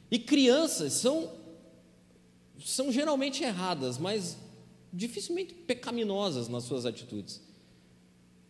[0.09, 1.31] E crianças são,
[2.59, 4.37] são geralmente erradas, mas
[4.91, 7.41] dificilmente pecaminosas nas suas atitudes.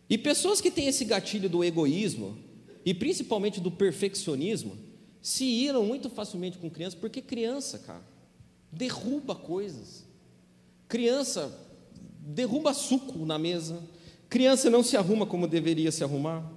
[0.08, 2.36] E pessoas que têm esse gatilho do egoísmo,
[2.84, 4.76] e principalmente do perfeccionismo,
[5.22, 8.04] se iram muito facilmente com criança, porque criança, cara,
[8.70, 10.04] derruba coisas.
[10.88, 11.56] Criança
[12.18, 13.80] derruba suco na mesa.
[14.32, 16.50] Criança não se arruma como deveria se arrumar.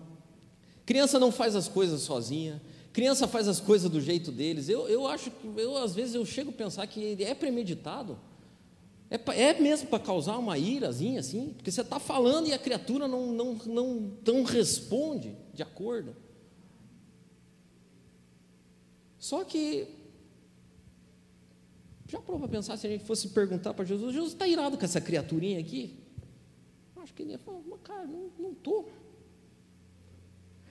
[0.86, 2.62] Criança não faz as coisas sozinha.
[2.94, 4.70] Criança faz as coisas do jeito deles.
[4.70, 8.18] Eu, eu acho que, eu, às vezes, eu chego a pensar que é premeditado.
[9.10, 11.50] É, é mesmo para causar uma irazinha assim?
[11.50, 16.16] Porque você está falando e a criatura não, não, não, não responde de acordo.
[19.20, 19.86] Só que,
[22.08, 25.02] já para pensar se a gente fosse perguntar para Jesus: Jesus está irado com essa
[25.02, 26.05] criaturinha aqui?
[27.06, 28.90] Acho que ele ia falar: cara, não estou.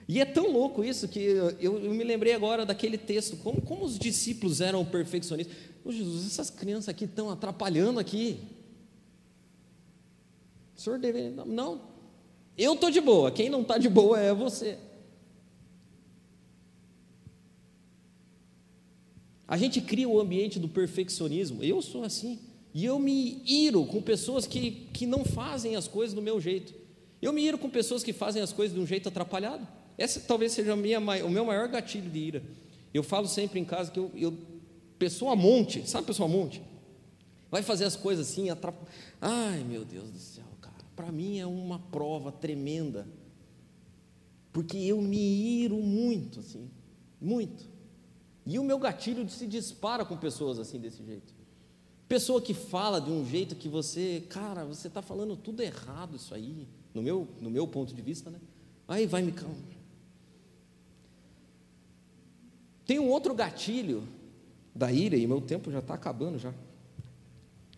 [0.05, 3.85] E é tão louco isso que eu, eu, me lembrei agora daquele texto, como, como
[3.85, 5.55] os discípulos eram perfeccionistas.
[5.83, 8.37] Ô Jesus, essas crianças aqui estão atrapalhando aqui.
[10.75, 11.29] O senhor deve.
[11.29, 11.81] Não,
[12.57, 14.77] eu estou de boa, quem não está de boa é você.
[19.47, 21.63] A gente cria o ambiente do perfeccionismo.
[21.63, 22.41] Eu sou assim.
[22.75, 26.73] E eu me iro com pessoas que, que não fazem as coisas do meu jeito.
[27.21, 29.65] Eu me iro com pessoas que fazem as coisas de um jeito atrapalhado.
[29.97, 32.43] Essa talvez seja minha, o meu maior gatilho de ira.
[32.93, 34.37] Eu falo sempre em casa que eu, eu
[34.99, 36.61] pessoa monte, sabe pessoa monte?
[37.49, 38.75] Vai fazer as coisas assim, atrap...
[39.21, 40.75] ai meu Deus do céu, cara.
[40.97, 43.07] Para mim é uma prova tremenda,
[44.51, 46.69] porque eu me iro muito, assim,
[47.21, 47.63] muito.
[48.45, 51.34] E o meu gatilho se dispara com pessoas assim desse jeito.
[52.07, 56.33] Pessoa que fala de um jeito que você, cara, você está falando tudo errado isso
[56.33, 58.39] aí, no meu, no meu ponto de vista, né?
[58.87, 59.31] Aí vai me
[62.85, 64.07] tem um outro gatilho
[64.73, 66.53] da ira, e meu tempo já está acabando já,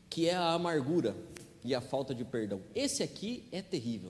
[0.10, 1.16] que é a amargura
[1.64, 2.60] e a falta de perdão.
[2.76, 4.10] Esse aqui é terrível.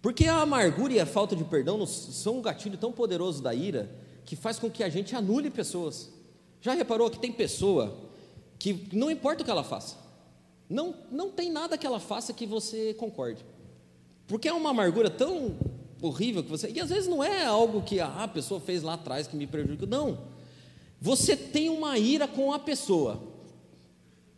[0.00, 3.90] Porque a amargura e a falta de perdão são um gatilho tão poderoso da ira
[4.24, 6.12] que faz com que a gente anule pessoas.
[6.60, 8.07] Já reparou que tem pessoa
[8.58, 9.96] que não importa o que ela faça,
[10.68, 13.44] não, não tem nada que ela faça que você concorde.
[14.26, 15.56] Porque é uma amargura tão
[16.02, 16.70] horrível que você.
[16.70, 19.46] E às vezes não é algo que ah, a pessoa fez lá atrás que me
[19.46, 19.88] prejudicou.
[19.88, 20.18] Não.
[21.00, 23.22] Você tem uma ira com a pessoa.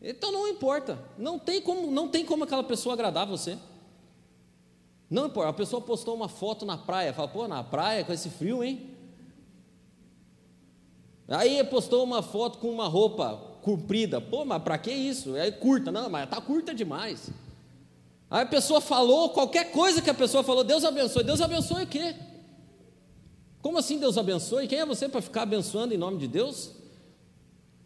[0.01, 1.03] Então não importa.
[1.19, 3.59] Não tem como, não tem como aquela pessoa agradar você.
[5.11, 5.51] Não importa.
[5.51, 7.13] A pessoa postou uma foto na praia.
[7.13, 8.91] Fala, pô, na praia com esse frio, hein?
[11.27, 14.21] Aí postou uma foto com uma roupa comprida.
[14.21, 15.37] Pô, mas para que isso?
[15.37, 15.91] É curta.
[15.93, 17.31] Não, mas tá curta demais.
[18.31, 21.25] Aí a pessoa falou, qualquer coisa que a pessoa falou, Deus abençoe.
[21.25, 22.15] Deus abençoe o quê?
[23.61, 24.69] Como assim Deus abençoe?
[24.69, 26.71] Quem é você para ficar abençoando em nome de Deus?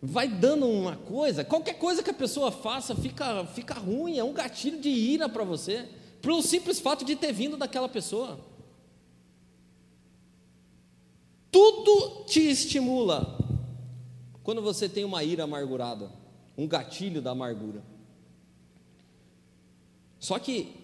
[0.00, 4.34] Vai dando uma coisa, qualquer coisa que a pessoa faça fica, fica ruim, é um
[4.34, 5.88] gatilho de ira para você,
[6.20, 8.38] pelo simples fato de ter vindo daquela pessoa.
[11.50, 13.38] Tudo te estimula
[14.44, 16.12] quando você tem uma ira amargurada,
[16.57, 17.83] um gatilho da amargura.
[20.20, 20.76] Só que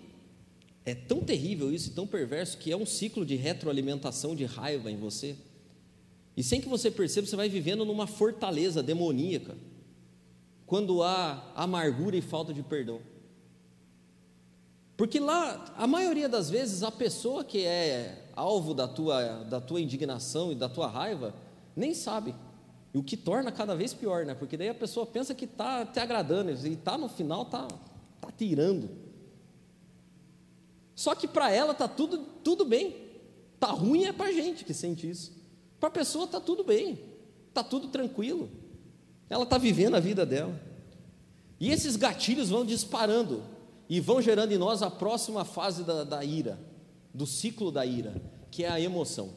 [0.84, 4.96] é tão terrível isso, tão perverso, que é um ciclo de retroalimentação de raiva em
[4.96, 5.36] você.
[6.34, 9.56] E sem que você perceba, você vai vivendo numa fortaleza demoníaca,
[10.66, 13.00] quando há amargura e falta de perdão.
[14.96, 19.80] Porque lá, a maioria das vezes, a pessoa que é alvo da tua, da tua
[19.80, 21.34] indignação e da tua raiva
[21.76, 22.34] nem sabe.
[22.92, 24.34] E o que torna cada vez pior, né?
[24.34, 27.68] Porque daí a pessoa pensa que está te agradando e está no final, está
[28.20, 28.90] tá tirando.
[30.94, 32.96] Só que para ela está tudo, tudo bem.
[33.54, 35.32] Está ruim é para gente que sente isso.
[35.78, 36.98] Para a pessoa está tudo bem.
[37.48, 38.50] Está tudo tranquilo.
[39.28, 40.60] Ela está vivendo a vida dela.
[41.60, 43.42] E esses gatilhos vão disparando
[43.88, 46.58] e vão gerando em nós a próxima fase da, da ira,
[47.12, 48.14] do ciclo da ira,
[48.50, 49.30] que é a emoção.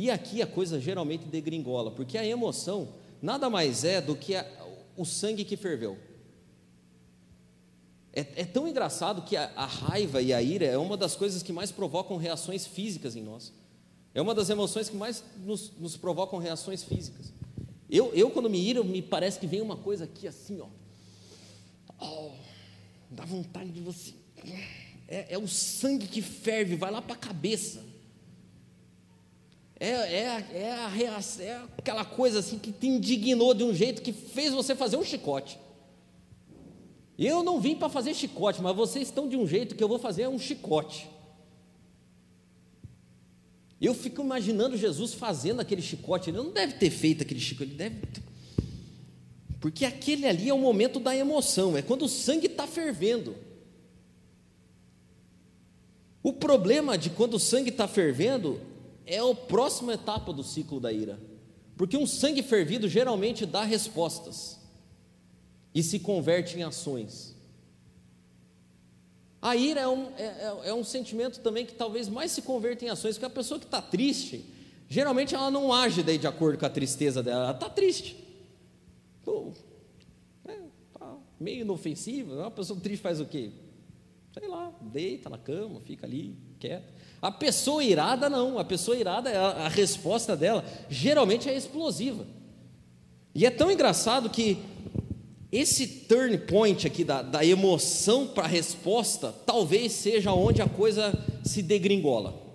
[0.00, 2.88] E aqui a coisa geralmente degringola, porque a emoção
[3.20, 4.46] nada mais é do que a,
[4.96, 5.98] o sangue que ferveu.
[8.12, 11.42] É, é tão engraçado que a, a, raiva e a ira é uma das coisas
[11.42, 13.52] que mais provocam reações físicas em nós.
[14.14, 17.32] É uma das emoções que mais nos, nos provocam reações físicas.
[17.90, 20.68] Eu, eu, quando me iro, me parece que vem uma coisa aqui assim, ó.
[22.00, 22.30] Oh,
[23.10, 24.14] dá vontade de você.
[25.08, 27.87] É, é o sangue que ferve, vai lá para a cabeça.
[29.80, 30.90] É, é, é, a
[31.42, 35.04] é aquela coisa assim que te indignou de um jeito que fez você fazer um
[35.04, 35.58] chicote.
[37.18, 39.98] Eu não vim para fazer chicote, mas vocês estão de um jeito que eu vou
[39.98, 41.08] fazer um chicote.
[43.80, 46.30] Eu fico imaginando Jesus fazendo aquele chicote.
[46.30, 48.00] Ele não deve ter feito aquele chicote, ele deve
[49.60, 53.34] porque aquele ali é o momento da emoção, é quando o sangue está fervendo.
[56.22, 58.60] O problema de quando o sangue está fervendo
[59.08, 61.18] é a próxima etapa do ciclo da ira.
[61.76, 64.58] Porque um sangue fervido geralmente dá respostas
[65.74, 67.34] e se converte em ações.
[69.40, 72.84] A ira é um, é, é, é um sentimento também que talvez mais se converta
[72.84, 74.44] em ações, porque a pessoa que está triste,
[74.88, 78.16] geralmente ela não age daí de acordo com a tristeza dela, ela está triste.
[79.24, 79.52] Pô,
[80.44, 80.58] é,
[80.92, 82.34] tá meio inofensivo.
[82.34, 83.52] Uma pessoa triste faz o quê?
[84.38, 86.92] Sei lá, deita na cama, fica ali, quieto.
[87.20, 92.24] A pessoa irada não, a pessoa irada, a, a resposta dela geralmente é explosiva.
[93.34, 94.58] E é tão engraçado que
[95.50, 101.12] esse turn point aqui da, da emoção para a resposta, talvez seja onde a coisa
[101.42, 102.46] se degringola.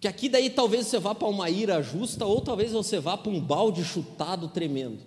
[0.00, 3.30] Que aqui daí talvez você vá para uma ira justa, ou talvez você vá para
[3.30, 4.98] um balde chutado tremendo.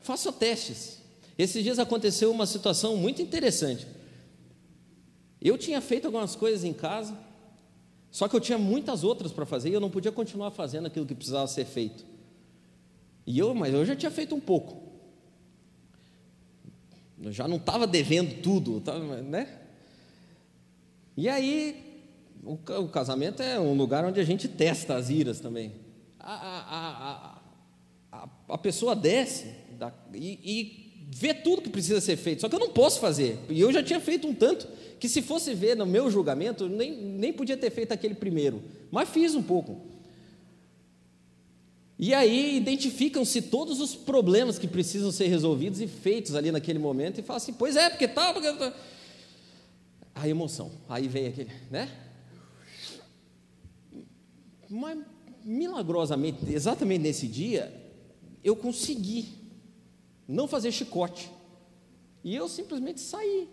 [0.00, 0.99] Faça testes.
[1.40, 3.86] Esses dias aconteceu uma situação muito interessante.
[5.40, 7.16] Eu tinha feito algumas coisas em casa,
[8.10, 11.06] só que eu tinha muitas outras para fazer e eu não podia continuar fazendo aquilo
[11.06, 12.04] que precisava ser feito.
[13.26, 14.82] E eu, mas eu já tinha feito um pouco.
[17.22, 18.82] Eu já não estava devendo tudo,
[19.24, 19.60] né?
[21.16, 22.04] E aí
[22.44, 25.72] o, o, casamento é um lugar onde a gente testa as iras também.
[26.18, 27.38] A, a,
[28.12, 32.54] a, a pessoa desce da, e, e vê tudo que precisa ser feito, só que
[32.54, 33.36] eu não posso fazer.
[33.48, 34.68] E eu já tinha feito um tanto
[35.00, 39.08] que, se fosse ver no meu julgamento, nem, nem podia ter feito aquele primeiro, mas
[39.08, 39.80] fiz um pouco.
[41.98, 47.18] E aí identificam-se todos os problemas que precisam ser resolvidos e feitos ali naquele momento,
[47.18, 48.72] e fala assim: pois é, porque tal, porque.
[50.14, 51.90] A emoção, aí vem aquele, né?
[54.68, 54.98] Mas,
[55.44, 57.72] milagrosamente, exatamente nesse dia,
[58.44, 59.39] eu consegui
[60.30, 61.30] não fazer chicote.
[62.22, 63.48] E eu simplesmente saí.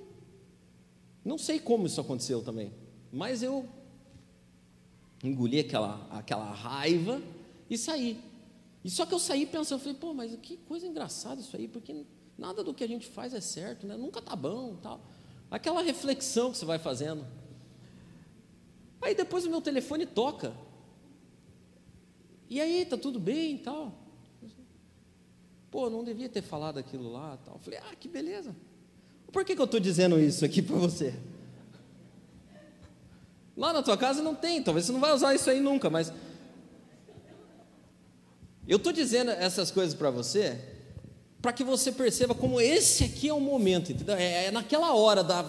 [1.24, 2.72] Não sei como isso aconteceu também,
[3.12, 3.68] mas eu
[5.24, 7.22] engoli aquela, aquela raiva
[7.70, 8.22] e saí.
[8.84, 12.06] E só que eu saí pensando, falei, pô, mas que coisa engraçada isso aí, porque
[12.38, 13.98] nada do que a gente faz é certo, né?
[13.98, 15.02] Nunca tá bom, tal.
[15.50, 17.26] Aquela reflexão que você vai fazendo.
[19.02, 20.56] Aí depois o meu telefone toca.
[22.50, 24.07] E aí, tá tudo bem e tal?
[25.78, 27.60] Pô, não devia ter falado aquilo lá tal.
[27.60, 28.56] falei, ah, que beleza.
[29.32, 31.14] Por que, que eu estou dizendo isso aqui para você?
[33.56, 36.12] Lá na tua casa não tem, talvez você não vai usar isso aí nunca, mas.
[38.68, 40.60] Eu estou dizendo essas coisas para você
[41.40, 44.16] para que você perceba como esse aqui é o momento, entendeu?
[44.16, 45.46] É, é naquela hora da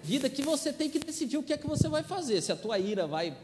[0.00, 2.56] vida que você tem que decidir o que é que você vai fazer, se a
[2.56, 3.36] tua ira vai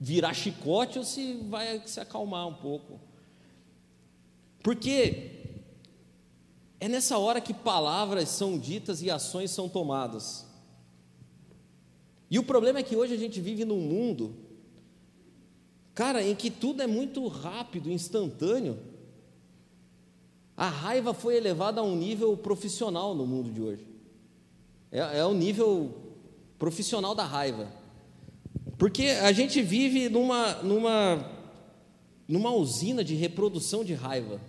[0.00, 2.98] virar chicote ou se vai se acalmar um pouco.
[4.62, 5.39] Porque
[6.80, 10.46] é nessa hora que palavras são ditas e ações são tomadas.
[12.30, 14.34] E o problema é que hoje a gente vive num mundo,
[15.94, 18.78] cara, em que tudo é muito rápido, instantâneo.
[20.56, 23.86] A raiva foi elevada a um nível profissional no mundo de hoje.
[24.90, 25.94] É, é o nível
[26.58, 27.68] profissional da raiva.
[28.78, 31.30] Porque a gente vive numa, numa,
[32.26, 34.40] numa usina de reprodução de raiva.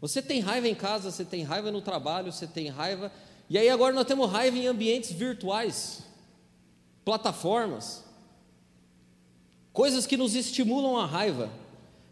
[0.00, 3.10] Você tem raiva em casa, você tem raiva no trabalho, você tem raiva
[3.48, 6.02] E aí agora nós temos raiva em ambientes virtuais,
[7.04, 8.04] plataformas,
[9.72, 11.50] coisas que nos estimulam a raiva.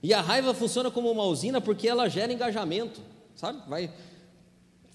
[0.03, 3.01] E a raiva funciona como uma usina porque ela gera engajamento,
[3.35, 3.63] sabe?
[3.69, 3.91] Vai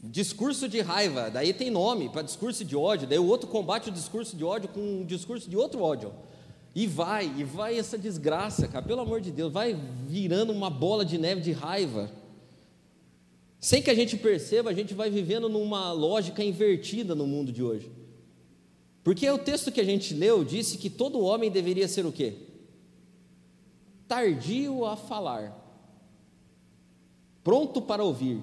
[0.02, 3.92] discurso de raiva, daí tem nome para discurso de ódio, daí o outro combate o
[3.92, 6.14] discurso de ódio com um discurso de outro ódio.
[6.74, 9.78] E vai, e vai essa desgraça, cara, pelo amor de Deus, vai
[10.08, 12.10] virando uma bola de neve de raiva.
[13.60, 17.62] Sem que a gente perceba, a gente vai vivendo numa lógica invertida no mundo de
[17.62, 17.92] hoje.
[19.04, 22.36] Porque o texto que a gente leu disse que todo homem deveria ser o quê?
[24.08, 25.56] Tardio a falar,
[27.44, 28.42] pronto para ouvir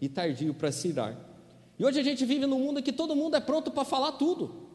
[0.00, 1.16] e tardio para se irar.
[1.78, 4.12] E hoje a gente vive num mundo em que todo mundo é pronto para falar
[4.12, 4.68] tudo.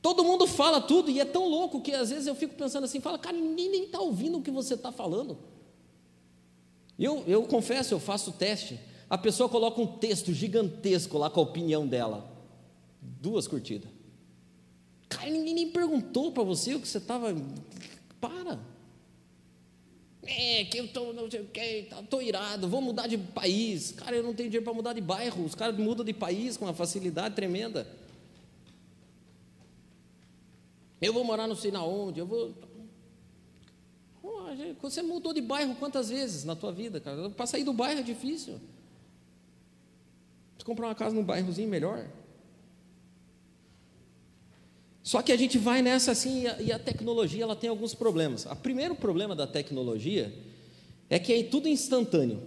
[0.00, 3.00] Todo mundo fala tudo e é tão louco que às vezes eu fico pensando assim,
[3.00, 5.38] fala, cara, ninguém nem está ouvindo o que você está falando.
[6.98, 8.78] Eu, eu confesso, eu faço o teste.
[9.08, 12.30] A pessoa coloca um texto gigantesco lá com a opinião dela.
[13.00, 13.88] Duas curtidas.
[15.08, 17.34] Cara, ninguém nem perguntou para você o que você estava.
[18.20, 18.58] Para.
[20.22, 23.92] É, que eu estou, não sei o que, estou irado, vou mudar de país.
[23.92, 25.42] Cara, eu não tenho dinheiro para mudar de bairro.
[25.42, 27.86] Os caras mudam de país com uma facilidade tremenda.
[31.00, 32.54] Eu vou morar não sei na onde, eu vou.
[34.82, 37.30] Você mudou de bairro quantas vezes na tua vida, cara?
[37.30, 38.60] Para sair do bairro é difícil.
[40.56, 42.06] Você comprar uma casa num bairrozinho melhor.
[45.02, 47.94] Só que a gente vai nessa assim, e a, e a tecnologia ela tem alguns
[47.94, 48.44] problemas.
[48.46, 50.32] O primeiro problema da tecnologia
[51.08, 52.42] é que é tudo instantâneo.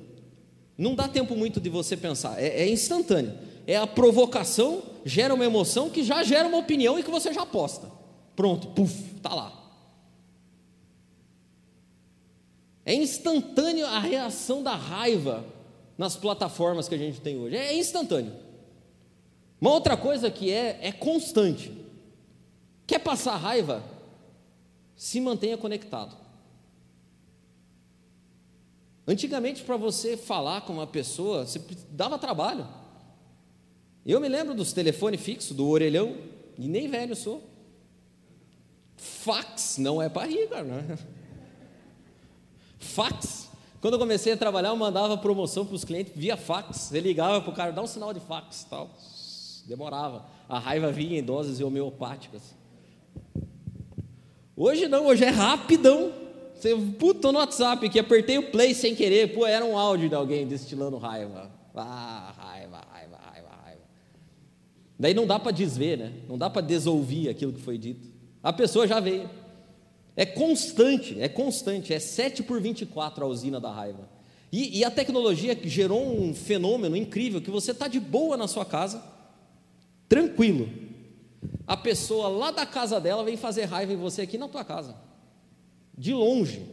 [0.77, 3.33] Não dá tempo muito de você pensar, é, é instantâneo.
[3.65, 7.45] É a provocação, gera uma emoção que já gera uma opinião e que você já
[7.45, 7.89] posta.
[8.35, 9.60] Pronto, puf, está lá.
[12.91, 15.45] É instantâneo a reação da raiva
[15.97, 17.55] nas plataformas que a gente tem hoje.
[17.55, 18.35] É instantâneo.
[19.61, 21.71] Uma outra coisa que é, é constante.
[22.85, 23.81] Quer passar raiva?
[24.93, 26.17] Se mantenha conectado.
[29.07, 31.61] Antigamente, para você falar com uma pessoa, você
[31.91, 32.67] dava trabalho.
[34.05, 36.17] Eu me lembro dos telefones fixos, do orelhão,
[36.59, 37.41] e nem velho sou.
[38.97, 40.65] Fax não é para rir, cara.
[40.65, 41.20] Não.
[42.81, 43.49] Fax.
[43.81, 46.91] Quando eu comecei a trabalhar, eu mandava promoção para os clientes via fax.
[46.91, 48.91] Ele ligava para o cara, dá um sinal de fax, tal.
[49.65, 50.25] Demorava.
[50.47, 52.53] A raiva vinha em doses homeopáticas.
[54.55, 56.13] Hoje não, hoje é rapidão.
[56.53, 60.13] Você, puta, no WhatsApp aqui, apertei o play sem querer, pô, era um áudio de
[60.13, 61.49] alguém destilando raiva.
[61.73, 63.81] Ah, raiva, raiva, raiva, raiva.
[64.99, 66.13] Daí não dá para desver, né?
[66.29, 68.07] Não dá para desouvir aquilo que foi dito.
[68.43, 69.27] A pessoa já veio.
[70.15, 74.09] É constante, é constante, é 7 por 24 a usina da raiva.
[74.51, 78.65] E, e a tecnologia gerou um fenômeno incrível que você está de boa na sua
[78.65, 79.01] casa,
[80.09, 80.69] tranquilo.
[81.65, 84.95] A pessoa lá da casa dela vem fazer raiva em você aqui na tua casa.
[85.97, 86.65] De longe.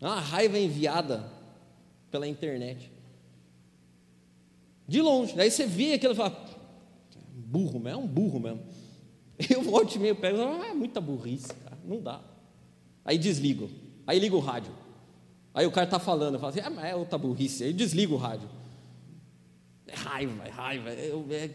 [0.00, 1.24] A raiva enviada
[2.10, 2.92] pela internet.
[4.86, 5.40] De longe.
[5.40, 6.44] Aí você vê aquilo e fala,
[7.32, 8.60] burro mesmo, é um burro mesmo.
[9.48, 12.20] Eu volto e meio pego, ah, é muita burrice, cara, não dá.
[13.04, 13.70] Aí desligo,
[14.06, 14.72] aí ligo o rádio.
[15.52, 18.18] Aí o cara está falando, eu falo assim, ah, é outra burrice, aí desligo o
[18.18, 18.48] rádio.
[19.86, 21.54] É raiva, é raiva, é, é,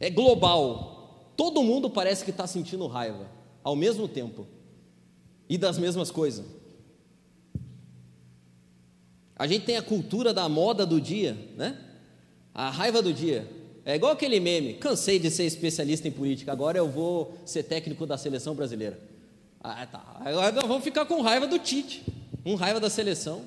[0.00, 1.32] é global.
[1.36, 3.28] Todo mundo parece que está sentindo raiva,
[3.62, 4.46] ao mesmo tempo,
[5.48, 6.44] e das mesmas coisas.
[9.36, 11.80] A gente tem a cultura da moda do dia, né?
[12.52, 13.48] A raiva do dia.
[13.84, 18.06] É igual aquele meme, cansei de ser especialista em política, agora eu vou ser técnico
[18.06, 18.98] da seleção brasileira.
[19.60, 20.02] Ah, tá.
[20.20, 22.02] Agora nós vamos ficar com raiva do Tite,
[22.42, 23.42] com raiva da seleção.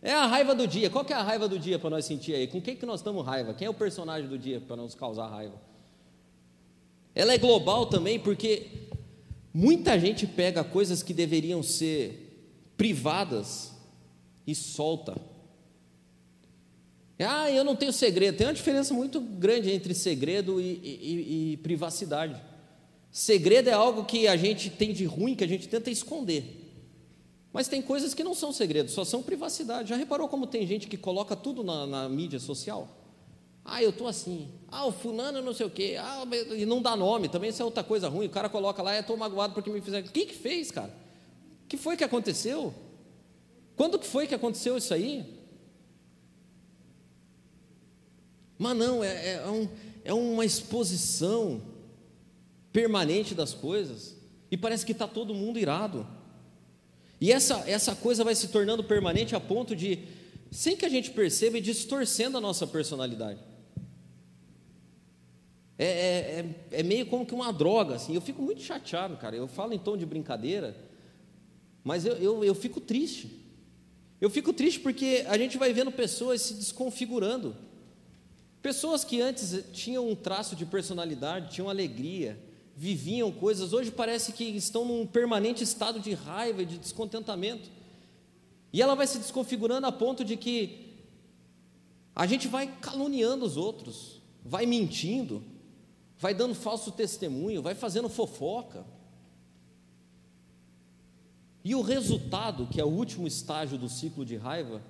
[0.00, 0.88] É a raiva do dia.
[0.90, 2.46] Qual que é a raiva do dia para nós sentir aí?
[2.46, 3.52] Com quem que nós estamos raiva?
[3.54, 5.60] Quem é o personagem do dia para nos causar raiva?
[7.14, 8.66] Ela é global também porque
[9.52, 13.72] muita gente pega coisas que deveriam ser privadas
[14.46, 15.16] e solta.
[17.20, 18.36] Ah, eu não tenho segredo.
[18.36, 22.40] Tem uma diferença muito grande entre segredo e, e, e, privacidade.
[23.10, 26.44] Segredo é algo que a gente tem de ruim, que a gente tenta esconder.
[27.52, 29.88] Mas tem coisas que não são segredo, só são privacidade.
[29.88, 32.88] Já reparou como tem gente que coloca tudo na, na mídia social?
[33.64, 34.48] Ah, eu estou assim.
[34.68, 35.96] Ah, o fulano não sei o quê.
[35.98, 36.24] Ah,
[36.56, 38.26] e não dá nome, também isso é outra coisa ruim.
[38.26, 40.06] O cara coloca lá, estou magoado porque me fizeram.
[40.06, 40.94] O que que fez, cara?
[41.64, 42.72] O que foi que aconteceu?
[43.76, 45.37] Quando que foi que aconteceu isso aí?
[48.58, 49.68] Mas não, é, é, é, um,
[50.04, 51.62] é uma exposição
[52.72, 54.16] permanente das coisas,
[54.50, 56.06] e parece que está todo mundo irado.
[57.20, 60.00] E essa, essa coisa vai se tornando permanente a ponto de
[60.50, 63.40] sem que a gente perceba e distorcendo a nossa personalidade.
[65.78, 65.86] É, é,
[66.72, 68.14] é, é, meio como que uma droga, assim.
[68.14, 69.36] Eu fico muito chateado, cara.
[69.36, 70.76] Eu falo em tom de brincadeira,
[71.84, 73.46] mas eu, eu, eu fico triste.
[74.20, 77.54] Eu fico triste porque a gente vai vendo pessoas se desconfigurando.
[78.68, 82.38] Pessoas que antes tinham um traço de personalidade, tinham alegria,
[82.76, 87.70] viviam coisas, hoje parece que estão num permanente estado de raiva e de descontentamento.
[88.70, 90.98] E ela vai se desconfigurando a ponto de que
[92.14, 95.42] a gente vai caluniando os outros, vai mentindo,
[96.18, 98.84] vai dando falso testemunho, vai fazendo fofoca.
[101.64, 104.82] E o resultado, que é o último estágio do ciclo de raiva,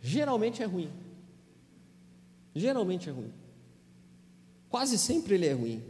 [0.00, 0.90] geralmente é ruim.
[2.56, 3.30] Geralmente é ruim.
[4.70, 5.84] Quase sempre ele é ruim.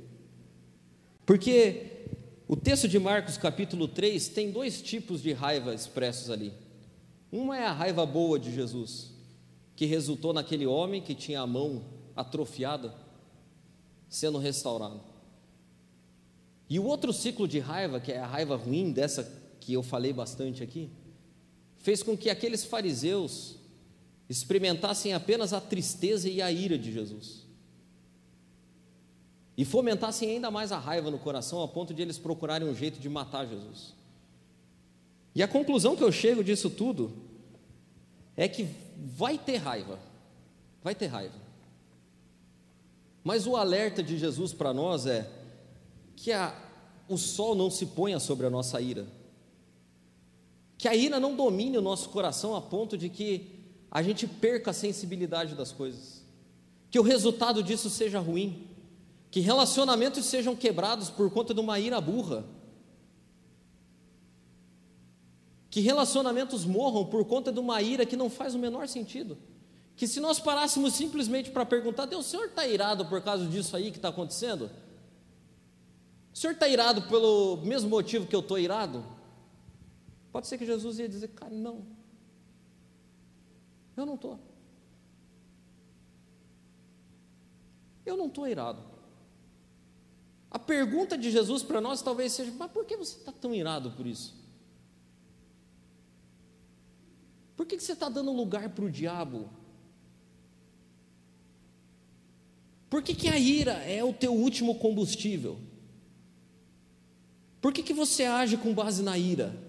[1.24, 2.08] Porque
[2.48, 6.52] o texto de Marcos, capítulo 3, tem dois tipos de raiva expressos ali.
[7.30, 9.12] Uma é a raiva boa de Jesus,
[9.76, 11.84] que resultou naquele homem que tinha a mão
[12.16, 12.92] atrofiada
[14.08, 15.00] sendo restaurado.
[16.68, 19.22] E o outro ciclo de raiva, que é a raiva ruim, dessa
[19.60, 20.90] que eu falei bastante aqui,
[21.76, 23.56] fez com que aqueles fariseus
[24.28, 27.46] experimentassem apenas a tristeza e a ira de Jesus.
[29.56, 32.98] E fomentassem ainda mais a raiva no coração, a ponto de eles procurarem um jeito
[32.98, 33.94] de matar Jesus.
[35.34, 37.12] E a conclusão que eu chego disso tudo
[38.36, 39.98] é que vai ter raiva,
[40.82, 41.34] vai ter raiva.
[43.24, 45.30] Mas o alerta de Jesus para nós é
[46.14, 46.54] que a,
[47.08, 49.06] o sol não se ponha sobre a nossa ira,
[50.78, 53.55] que a ira não domine o nosso coração a ponto de que
[53.90, 56.24] a gente perca a sensibilidade das coisas,
[56.90, 58.68] que o resultado disso seja ruim,
[59.30, 62.44] que relacionamentos sejam quebrados por conta de uma ira burra,
[65.70, 69.36] que relacionamentos morram por conta de uma ira que não faz o menor sentido
[69.96, 73.74] que se nós parássemos simplesmente para perguntar, Deus, o senhor está irado por causa disso
[73.74, 74.70] aí que está acontecendo?
[76.32, 79.02] O senhor está irado pelo mesmo motivo que eu estou irado?
[80.30, 81.95] Pode ser que Jesus ia dizer, cara, não.
[83.96, 84.38] Eu não estou.
[88.04, 88.82] Eu não estou irado.
[90.50, 93.90] A pergunta de Jesus para nós talvez seja: mas por que você está tão irado
[93.92, 94.34] por isso?
[97.56, 99.48] Por que, que você está dando lugar para o diabo?
[102.88, 105.58] Por que, que a ira é o teu último combustível?
[107.60, 109.65] Por que, que você age com base na ira?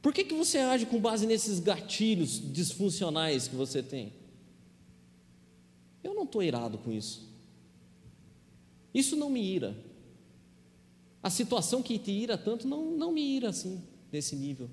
[0.00, 4.12] Por que, que você age com base nesses gatilhos disfuncionais que você tem?
[6.02, 7.28] Eu não estou irado com isso.
[8.94, 9.76] Isso não me ira.
[11.22, 14.70] A situação que te ira tanto não, não me ira assim, nesse nível.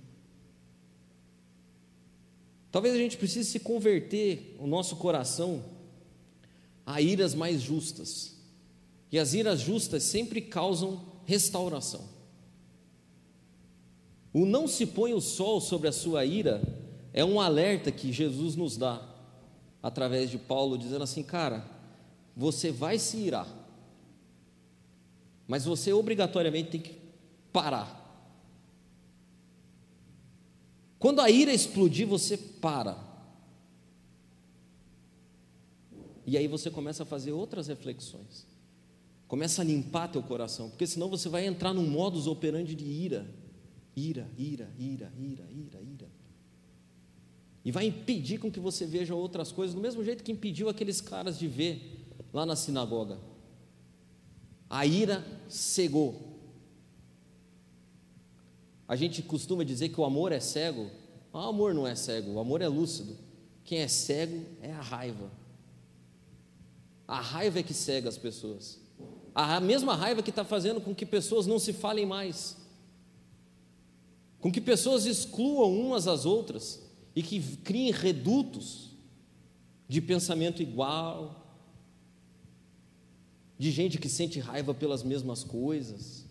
[2.71, 5.63] Talvez a gente precise se converter o nosso coração
[6.85, 8.35] a iras mais justas.
[9.11, 12.14] E as iras justas sempre causam restauração.
[14.35, 16.61] O não se põe o sol sobre a sua ira
[17.13, 19.01] é um alerta que Jesus nos dá
[19.81, 21.65] através de Paulo, dizendo assim: cara,
[22.35, 23.47] você vai se irar,
[25.47, 26.95] mas você obrigatoriamente tem que
[27.53, 28.05] parar
[31.05, 32.97] quando a ira explodir, você para.
[36.25, 38.47] E aí você começa a fazer outras reflexões.
[39.27, 43.27] Começa a limpar teu coração, porque senão você vai entrar num modus operandi de ira.
[43.95, 46.07] Ira, ira, ira, ira, ira, ira.
[47.63, 51.01] E vai impedir com que você veja outras coisas, do mesmo jeito que impediu aqueles
[51.01, 53.17] caras de ver lá na sinagoga.
[54.69, 56.35] A ira cegou.
[58.87, 60.91] A gente costuma dizer que o amor é cego.
[61.33, 63.17] O amor não é cego, o amor é lúcido.
[63.63, 65.31] Quem é cego é a raiva.
[67.07, 68.79] A raiva é que cega as pessoas.
[69.33, 72.55] A mesma raiva que está fazendo com que pessoas não se falem mais,
[74.45, 76.79] com que pessoas excluam umas às outras
[77.15, 78.91] e que criem redutos
[79.89, 81.51] de pensamento igual,
[83.57, 86.27] de gente que sente raiva pelas mesmas coisas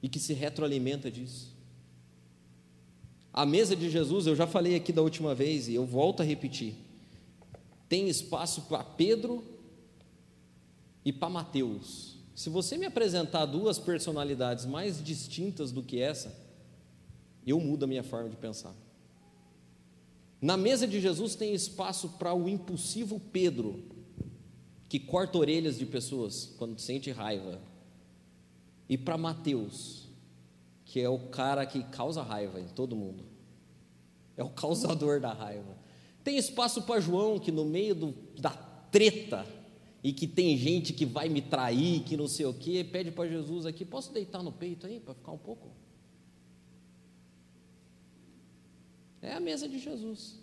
[0.00, 1.52] e que se retroalimenta disso.
[3.32, 6.24] A mesa de Jesus, eu já falei aqui da última vez e eu volto a
[6.24, 6.76] repetir.
[7.88, 9.42] Tem espaço para Pedro
[11.04, 12.16] e para Mateus.
[12.32, 16.39] Se você me apresentar duas personalidades mais distintas do que essa,
[17.46, 18.74] eu mudo a minha forma de pensar.
[20.40, 23.82] Na mesa de Jesus tem espaço para o impulsivo Pedro,
[24.88, 27.60] que corta orelhas de pessoas quando sente raiva,
[28.88, 30.08] e para Mateus,
[30.84, 33.24] que é o cara que causa raiva em todo mundo.
[34.36, 35.76] é o causador da raiva.
[36.24, 39.46] Tem espaço para João, que no meio do, da treta,
[40.02, 43.28] e que tem gente que vai me trair, que não sei o quê, pede para
[43.28, 45.68] Jesus aqui: posso deitar no peito aí para ficar um pouco?
[49.22, 50.38] É a mesa de Jesus.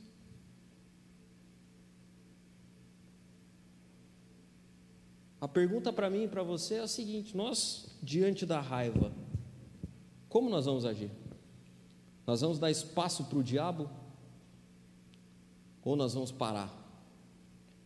[5.39, 9.11] A pergunta para mim e para você é a seguinte: nós, diante da raiva,
[10.29, 11.11] como nós vamos agir?
[12.25, 13.89] Nós vamos dar espaço para o diabo?
[15.83, 16.69] Ou nós vamos parar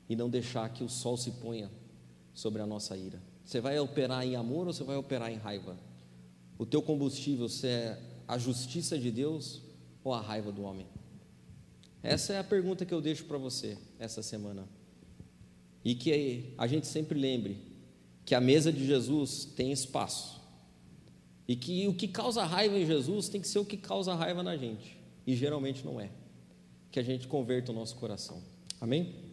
[0.10, 1.70] e não deixar que o sol se ponha
[2.34, 3.22] sobre a nossa ira?
[3.46, 5.78] Você vai operar em amor ou você vai operar em raiva?
[6.58, 9.62] O teu combustível se é a justiça de Deus
[10.04, 10.88] ou a raiva do homem?
[12.04, 14.68] Essa é a pergunta que eu deixo para você essa semana.
[15.84, 17.58] E que a gente sempre lembre
[18.26, 20.42] que a mesa de Jesus tem espaço.
[21.48, 24.42] E que o que causa raiva em Jesus tem que ser o que causa raiva
[24.42, 24.98] na gente.
[25.26, 26.10] E geralmente não é.
[26.92, 28.42] Que a gente converta o nosso coração.
[28.80, 29.31] Amém?